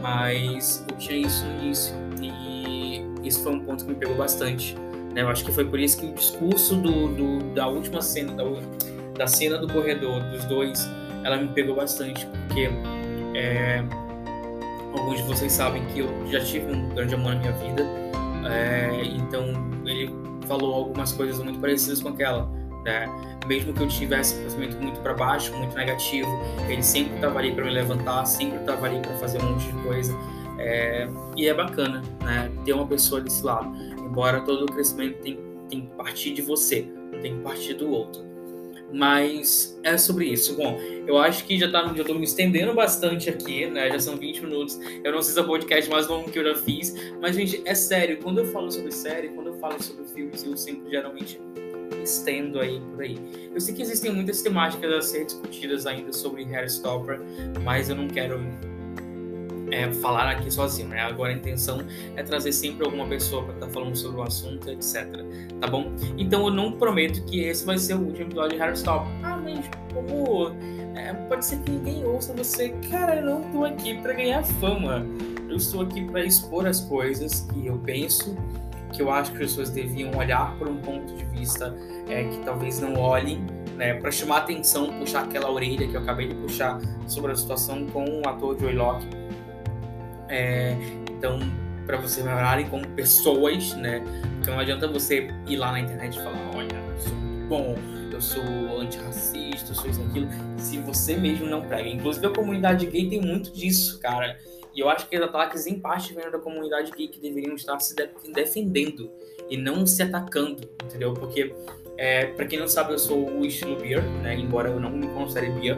mas 0.00 0.84
eu 0.88 0.96
tinha 0.96 1.26
isso 1.26 1.44
no 1.44 1.62
início. 1.62 1.94
E 2.20 3.04
isso 3.26 3.42
foi 3.42 3.52
um 3.52 3.60
ponto 3.60 3.84
que 3.84 3.90
me 3.90 3.96
pegou 3.96 4.16
bastante. 4.16 4.76
Né? 5.12 5.22
Eu 5.22 5.28
acho 5.28 5.44
que 5.44 5.52
foi 5.52 5.64
por 5.64 5.80
isso 5.80 5.98
que 5.98 6.06
o 6.06 6.14
discurso 6.14 6.76
do, 6.76 7.08
do 7.08 7.54
da 7.54 7.66
última 7.66 8.00
cena, 8.00 8.32
da, 8.34 8.44
da 9.18 9.26
cena 9.26 9.58
do 9.58 9.66
corredor 9.66 10.22
dos 10.30 10.44
dois, 10.44 10.88
ela 11.24 11.36
me 11.36 11.48
pegou 11.48 11.74
bastante, 11.74 12.26
porque 12.26 12.70
é, 13.34 13.84
alguns 14.92 15.18
de 15.18 15.22
vocês 15.24 15.52
sabem 15.52 15.84
que 15.86 16.00
eu 16.00 16.08
já 16.26 16.40
tive 16.40 16.72
um 16.72 16.88
grande 16.90 17.14
amor 17.14 17.34
na 17.34 17.40
minha 17.40 17.52
vida, 17.52 17.86
é, 18.48 19.02
então 19.04 19.52
ele 19.84 20.14
falou 20.46 20.74
algumas 20.74 21.12
coisas 21.12 21.38
muito 21.42 21.58
parecidas 21.60 22.02
com 22.02 22.08
aquela. 22.08 22.48
Né? 22.84 23.06
Mesmo 23.46 23.74
que 23.74 23.82
eu 23.82 23.88
tivesse 23.88 24.38
um 24.38 24.42
pensamento 24.44 24.76
muito 24.80 25.00
para 25.00 25.14
baixo, 25.14 25.54
muito 25.56 25.76
negativo, 25.76 26.28
ele 26.68 26.82
sempre 26.82 27.14
estava 27.14 27.38
ali 27.38 27.52
para 27.52 27.64
me 27.64 27.70
levantar, 27.70 28.24
sempre 28.24 28.58
estava 28.58 28.86
ali 28.86 29.00
para 29.00 29.16
fazer 29.18 29.40
um 29.42 29.52
monte 29.52 29.66
de 29.66 29.82
coisa. 29.82 30.16
É, 30.58 31.08
e 31.36 31.48
é 31.48 31.54
bacana, 31.54 32.02
né? 32.22 32.50
Ter 32.64 32.72
uma 32.72 32.86
pessoa 32.86 33.20
desse 33.20 33.44
lado. 33.44 33.70
Embora 33.98 34.40
todo 34.40 34.64
o 34.64 34.66
crescimento 34.66 35.20
tem, 35.22 35.38
tem 35.68 35.82
que 35.82 35.94
partir 35.96 36.32
de 36.32 36.42
você, 36.42 36.86
não 37.12 37.20
tem 37.20 37.36
que 37.36 37.42
partir 37.42 37.74
do 37.74 37.90
outro. 37.90 38.29
Mas 38.92 39.78
é 39.82 39.96
sobre 39.96 40.26
isso. 40.26 40.56
Bom, 40.56 40.78
eu 41.06 41.18
acho 41.18 41.44
que 41.44 41.58
já, 41.58 41.70
tá, 41.70 41.92
já 41.94 42.04
tô 42.04 42.14
me 42.14 42.24
estendendo 42.24 42.74
bastante 42.74 43.30
aqui, 43.30 43.66
né? 43.66 43.90
Já 43.90 44.00
são 44.00 44.16
20 44.16 44.42
minutos. 44.42 44.78
Eu 45.04 45.12
não 45.12 45.22
sei 45.22 45.34
se 45.34 45.38
é 45.38 45.42
o 45.42 45.46
podcast 45.46 45.90
mais 45.90 46.08
longo 46.08 46.30
que 46.30 46.38
eu 46.38 46.44
já 46.44 46.54
fiz. 46.56 46.94
Mas, 47.20 47.36
gente, 47.36 47.62
é 47.64 47.74
sério. 47.74 48.18
Quando 48.22 48.38
eu 48.38 48.46
falo 48.46 48.70
sobre 48.70 48.90
série, 48.90 49.28
quando 49.28 49.48
eu 49.48 49.58
falo 49.58 49.80
sobre 49.82 50.04
filmes, 50.06 50.44
eu 50.44 50.56
sempre 50.56 50.90
geralmente 50.90 51.40
estendo 52.02 52.60
aí 52.60 52.80
por 52.80 53.02
aí. 53.02 53.18
Eu 53.54 53.60
sei 53.60 53.74
que 53.74 53.82
existem 53.82 54.12
muitas 54.12 54.42
temáticas 54.42 54.92
a 54.92 55.02
ser 55.02 55.24
discutidas 55.24 55.86
ainda 55.86 56.12
sobre 56.12 56.46
Stopper, 56.66 57.20
mas 57.62 57.90
eu 57.90 57.96
não 57.96 58.08
quero 58.08 58.40
é, 59.70 59.90
falar 59.92 60.28
aqui 60.28 60.50
sozinho, 60.50 60.88
né? 60.88 61.00
Agora 61.00 61.32
a 61.32 61.36
intenção 61.36 61.82
é 62.16 62.22
trazer 62.22 62.52
sempre 62.52 62.84
alguma 62.84 63.06
pessoa 63.06 63.44
para 63.44 63.54
estar 63.54 63.66
tá 63.66 63.72
falando 63.72 63.96
sobre 63.96 64.20
o 64.20 64.22
assunto, 64.22 64.68
etc. 64.70 65.06
Tá 65.60 65.66
bom? 65.66 65.92
Então 66.18 66.46
eu 66.46 66.50
não 66.50 66.72
prometo 66.72 67.24
que 67.24 67.40
esse 67.40 67.64
vai 67.64 67.78
ser 67.78 67.94
o 67.94 68.00
último 68.00 68.26
episódio 68.26 68.58
de 68.58 68.78
Stopper. 68.78 69.12
Ah, 69.22 69.36
mas 69.36 69.64
como 69.92 70.50
é, 70.94 71.12
pode 71.28 71.44
ser 71.44 71.58
que 71.60 71.70
ninguém 71.70 72.04
ouça 72.04 72.32
você. 72.32 72.70
Cara, 72.90 73.16
eu 73.16 73.24
não 73.24 73.42
tô 73.50 73.64
aqui 73.64 74.00
para 74.00 74.12
ganhar 74.12 74.42
fama. 74.44 75.06
Eu 75.48 75.56
estou 75.56 75.82
aqui 75.82 76.04
para 76.04 76.24
expor 76.24 76.66
as 76.66 76.80
coisas 76.80 77.40
que 77.52 77.66
eu 77.66 77.78
penso 77.78 78.36
que 78.92 79.02
eu 79.02 79.10
acho 79.10 79.30
que 79.30 79.36
as 79.36 79.50
pessoas 79.50 79.70
deviam 79.70 80.10
olhar 80.16 80.56
por 80.58 80.68
um 80.68 80.76
ponto 80.76 81.14
de 81.14 81.24
vista 81.26 81.76
é, 82.08 82.24
que 82.24 82.38
talvez 82.38 82.80
não 82.80 82.94
olhem, 82.94 83.40
né, 83.76 83.94
para 83.94 84.10
chamar 84.10 84.38
atenção, 84.38 84.92
puxar 84.98 85.24
aquela 85.24 85.50
orelha 85.50 85.86
que 85.86 85.94
eu 85.94 86.00
acabei 86.00 86.28
de 86.28 86.34
puxar 86.34 86.80
sobre 87.06 87.32
a 87.32 87.36
situação 87.36 87.86
com 87.86 88.04
o 88.04 88.28
ator 88.28 88.58
Joey 88.58 88.74
Locke. 88.74 89.19
É, 90.30 90.76
então, 91.10 91.38
para 91.86 91.96
vocês 91.98 92.24
melhorarem 92.24 92.68
como 92.68 92.86
pessoas, 92.90 93.74
né, 93.74 94.02
porque 94.36 94.50
não 94.50 94.58
adianta 94.58 94.86
você 94.86 95.28
ir 95.46 95.56
lá 95.56 95.72
na 95.72 95.80
internet 95.80 96.18
e 96.18 96.22
falar, 96.22 96.50
olha, 96.54 96.72
eu 96.72 96.98
sou 97.00 97.14
bom, 97.48 97.76
eu 98.12 98.20
sou 98.20 98.80
antirracista, 98.80 99.72
eu 99.72 99.74
sou 99.74 99.90
isso 99.90 100.02
aquilo, 100.02 100.28
se 100.56 100.78
você 100.78 101.16
mesmo 101.16 101.46
não 101.46 101.62
prega. 101.62 101.88
Inclusive 101.88 102.26
a 102.26 102.30
comunidade 102.30 102.86
gay 102.86 103.08
tem 103.08 103.20
muito 103.20 103.52
disso, 103.52 103.98
cara 103.98 104.38
e 104.74 104.80
eu 104.80 104.88
acho 104.88 105.08
que 105.08 105.16
os 105.16 105.22
ataques, 105.22 105.66
em 105.66 105.78
parte, 105.78 106.14
vêm 106.14 106.30
da 106.30 106.38
comunidade 106.38 106.92
gay 106.92 107.08
que 107.08 107.20
deveriam 107.20 107.54
estar 107.54 107.78
se 107.80 107.94
defendendo 108.32 109.10
e 109.48 109.56
não 109.56 109.84
se 109.84 110.02
atacando, 110.02 110.68
entendeu? 110.84 111.12
Porque, 111.12 111.54
é, 112.00 112.24
para 112.28 112.46
quem 112.46 112.58
não 112.58 112.66
sabe, 112.66 112.94
eu 112.94 112.98
sou 112.98 113.30
o 113.30 113.44
estilo 113.44 113.76
beer, 113.76 114.02
né? 114.22 114.34
Embora 114.34 114.70
eu 114.70 114.80
não 114.80 114.88
me 114.88 115.06
considere 115.08 115.50
beer. 115.50 115.76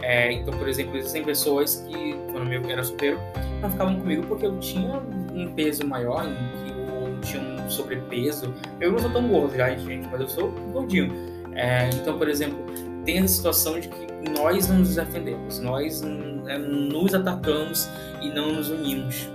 É, 0.00 0.30
então, 0.30 0.56
por 0.56 0.68
exemplo, 0.68 0.96
existem 0.96 1.24
pessoas 1.24 1.84
que, 1.88 2.14
quando 2.30 2.52
eu 2.52 2.62
era 2.70 2.84
solteiro, 2.84 3.18
não 3.60 3.68
ficavam 3.68 3.98
comigo 3.98 4.24
porque 4.28 4.46
eu 4.46 4.56
tinha 4.60 5.02
um 5.34 5.52
peso 5.52 5.84
maior, 5.84 6.26
eu 6.26 7.20
tinha 7.22 7.42
um 7.42 7.68
sobrepeso. 7.68 8.54
Eu 8.80 8.92
não 8.92 9.00
sou 9.00 9.10
tão 9.10 9.26
gordo 9.26 9.56
já, 9.56 9.68
gente, 9.74 10.06
mas 10.06 10.20
eu 10.20 10.28
sou 10.28 10.52
gordinho. 10.72 11.12
É, 11.56 11.90
então, 11.90 12.16
por 12.18 12.28
exemplo, 12.28 12.56
tem 13.04 13.18
essa 13.18 13.34
situação 13.34 13.80
de 13.80 13.88
que 13.88 14.30
nós 14.30 14.68
não 14.68 14.78
nos 14.78 14.94
defendemos, 14.94 15.58
nós 15.58 16.04
é, 16.46 16.56
nos 16.56 17.12
atacamos 17.16 17.90
e 18.22 18.28
não 18.28 18.52
nos 18.52 18.70
unimos, 18.70 19.28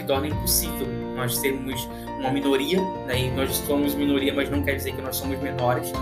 que 0.00 0.06
torna 0.06 0.28
impossível 0.28 0.86
nós 1.14 1.36
sermos 1.36 1.88
uma 2.18 2.30
minoria, 2.30 2.80
né? 3.06 3.30
nós 3.36 3.56
somos 3.56 3.94
minoria, 3.94 4.32
mas 4.32 4.48
não 4.50 4.62
quer 4.62 4.76
dizer 4.76 4.92
que 4.92 5.02
nós 5.02 5.16
somos 5.16 5.38
menores, 5.40 5.92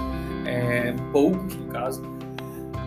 é, 0.47 0.95
poucos 1.13 1.57
no 1.57 1.67
caso, 1.67 2.03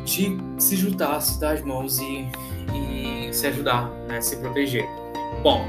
de 0.05 0.37
se 0.57 0.75
juntar, 0.75 1.19
se 1.19 1.39
dar 1.39 1.53
as 1.53 1.61
mãos 1.61 1.99
e, 1.99 2.27
e 2.73 3.33
se 3.33 3.47
ajudar, 3.47 3.89
né? 4.07 4.21
se 4.21 4.37
proteger. 4.37 4.85
Bom, 5.43 5.65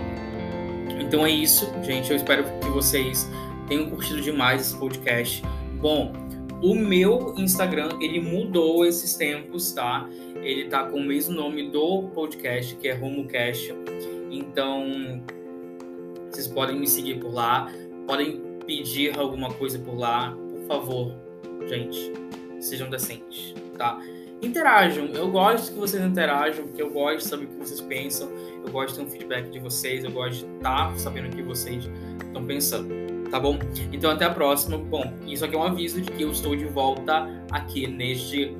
então 1.00 1.26
é 1.26 1.30
isso, 1.30 1.70
gente. 1.82 2.10
Eu 2.10 2.16
espero 2.16 2.44
que 2.60 2.68
vocês 2.68 3.28
tenham 3.68 3.90
curtido 3.90 4.20
demais 4.20 4.60
esse 4.62 4.76
podcast. 4.76 5.42
Bom, 5.80 6.12
o 6.62 6.74
meu 6.74 7.34
Instagram, 7.36 7.88
ele 8.00 8.20
mudou 8.20 8.86
esses 8.86 9.14
tempos, 9.14 9.72
tá? 9.72 10.08
Ele 10.36 10.68
tá 10.68 10.84
com 10.84 10.98
o 10.98 11.04
mesmo 11.04 11.34
nome 11.34 11.70
do 11.70 12.04
podcast, 12.14 12.76
que 12.76 12.88
é 12.88 12.94
RomoCast. 12.94 13.74
Então, 14.32 15.22
vocês 16.30 16.48
podem 16.48 16.80
me 16.80 16.88
seguir 16.88 17.20
por 17.20 17.32
lá, 17.32 17.70
podem 18.06 18.40
pedir 18.66 19.18
alguma 19.18 19.52
coisa 19.52 19.78
por 19.78 19.94
lá, 19.94 20.34
por 20.50 20.66
favor, 20.66 21.14
gente, 21.68 22.12
sejam 22.58 22.88
decentes, 22.88 23.54
tá? 23.76 24.00
Interajam, 24.40 25.06
eu 25.08 25.30
gosto 25.30 25.74
que 25.74 25.78
vocês 25.78 26.02
interajam, 26.02 26.66
porque 26.66 26.82
eu 26.82 26.90
gosto 26.90 27.18
de 27.18 27.24
saber 27.24 27.44
o 27.44 27.48
que 27.48 27.56
vocês 27.56 27.80
pensam, 27.82 28.28
eu 28.64 28.72
gosto 28.72 28.94
de 28.94 29.00
ter 29.00 29.06
um 29.06 29.10
feedback 29.10 29.50
de 29.50 29.58
vocês, 29.60 30.02
eu 30.02 30.10
gosto 30.10 30.46
de 30.46 30.56
estar 30.56 30.90
tá 30.90 30.98
sabendo 30.98 31.28
o 31.28 31.36
que 31.36 31.42
vocês 31.42 31.88
estão 32.24 32.44
pensando 32.44 33.02
tá 33.30 33.40
bom? 33.40 33.58
Então 33.90 34.10
até 34.10 34.26
a 34.26 34.30
próxima. 34.30 34.76
Bom, 34.76 35.10
isso 35.26 35.42
aqui 35.44 35.56
é 35.56 35.58
um 35.58 35.62
aviso 35.62 36.02
de 36.02 36.10
que 36.10 36.22
eu 36.22 36.30
estou 36.30 36.54
de 36.54 36.66
volta 36.66 37.26
aqui 37.50 37.86
neste. 37.86 38.54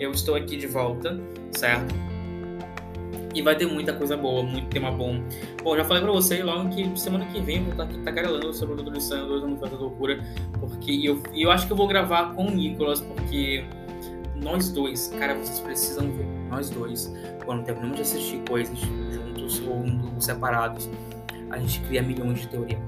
Eu 0.00 0.10
estou 0.10 0.34
aqui 0.34 0.56
de 0.56 0.66
volta, 0.66 1.20
certo? 1.52 1.94
E 3.34 3.42
vai 3.42 3.56
ter 3.56 3.66
muita 3.66 3.92
coisa 3.92 4.16
boa, 4.16 4.42
muito 4.42 4.68
tema 4.68 4.90
bom. 4.90 5.20
Bom, 5.62 5.76
já 5.76 5.84
falei 5.84 6.02
pra 6.02 6.12
você 6.12 6.42
logo 6.42 6.68
que 6.70 6.98
semana 6.98 7.26
que 7.26 7.40
vem 7.40 7.62
vou 7.62 7.72
estar 7.72 7.84
aqui 7.84 7.98
tagarelando 7.98 8.54
sobre 8.54 8.74
o 8.74 8.76
Doutor 8.76 8.96
Estranho 8.96 9.26
2 9.26 9.42
Não 9.42 9.56
Faz 9.56 9.72
Loucura. 9.72 10.22
Porque 10.60 11.00
eu, 11.02 11.20
eu 11.34 11.50
acho 11.50 11.66
que 11.66 11.72
eu 11.72 11.76
vou 11.76 11.88
gravar 11.88 12.34
com 12.34 12.46
o 12.46 12.50
Nicolas, 12.50 13.00
porque 13.00 13.64
nós 14.36 14.70
dois, 14.70 15.12
cara, 15.18 15.34
vocês 15.34 15.60
precisam 15.60 16.12
ver. 16.12 16.26
Nós 16.48 16.70
dois, 16.70 17.12
quando 17.44 17.64
terminamos 17.64 17.96
de 17.96 18.02
assistir 18.02 18.40
coisas 18.48 18.78
juntos 18.78 19.62
ou 19.66 20.20
separados, 20.20 20.88
a 21.50 21.58
gente 21.58 21.80
cria 21.80 22.02
milhões 22.02 22.40
de 22.40 22.48
teorias 22.48 22.80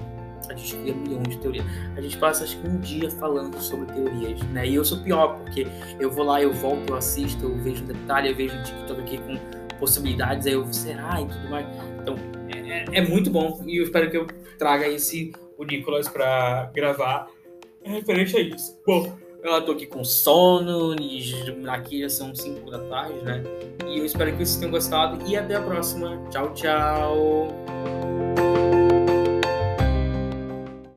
a 0.49 0.55
gente 0.55 0.75
cria 0.77 0.93
milhões 0.93 1.29
de 1.29 1.37
teorias. 1.37 1.65
A 1.95 2.01
gente 2.01 2.17
passa 2.17 2.43
acho 2.43 2.57
que 2.57 2.67
um 2.67 2.79
dia 2.79 3.09
falando 3.11 3.59
sobre 3.59 3.85
teorias, 3.93 4.41
né? 4.49 4.67
E 4.67 4.75
eu 4.75 4.85
sou 4.85 4.99
pior, 4.99 5.39
porque 5.39 5.67
eu 5.99 6.11
vou 6.11 6.25
lá, 6.25 6.41
eu 6.41 6.53
volto, 6.53 6.89
eu 6.89 6.95
assisto, 6.95 7.43
eu 7.43 7.55
vejo 7.57 7.83
um 7.83 7.87
detalhe, 7.87 8.29
eu 8.29 8.35
vejo 8.35 8.55
um 8.57 8.63
TikTok 8.63 9.01
aqui 9.01 9.17
com 9.17 9.37
possibilidades, 9.79 10.47
aí 10.47 10.53
eu, 10.53 10.71
será? 10.73 11.21
E 11.21 11.25
tudo 11.25 11.49
mais. 11.49 11.65
Então, 12.01 12.15
é, 12.49 12.69
é, 12.69 12.85
é 12.93 13.01
muito 13.01 13.29
bom 13.29 13.61
e 13.65 13.77
eu 13.77 13.83
espero 13.83 14.09
que 14.09 14.17
eu 14.17 14.27
traga 14.57 14.87
esse 14.87 15.31
o 15.57 15.63
Nicolas 15.63 16.07
para 16.07 16.69
gravar 16.73 17.27
é 17.87 17.91
referente 17.91 18.35
a 18.35 18.41
isso. 18.41 18.77
Bom, 18.85 19.17
eu 19.41 19.61
tô 19.65 19.71
aqui 19.71 19.85
com 19.85 20.03
sono, 20.03 20.93
e 20.99 21.33
aqui 21.67 22.01
já 22.01 22.09
são 22.09 22.35
5 22.35 22.69
da 22.69 22.79
tarde, 22.79 23.21
né? 23.21 23.43
E 23.87 23.99
eu 23.99 24.05
espero 24.05 24.31
que 24.31 24.37
vocês 24.37 24.57
tenham 24.57 24.71
gostado 24.71 25.25
e 25.25 25.37
até 25.37 25.55
a 25.55 25.61
próxima. 25.61 26.21
Tchau, 26.29 26.53
tchau! 26.53 27.96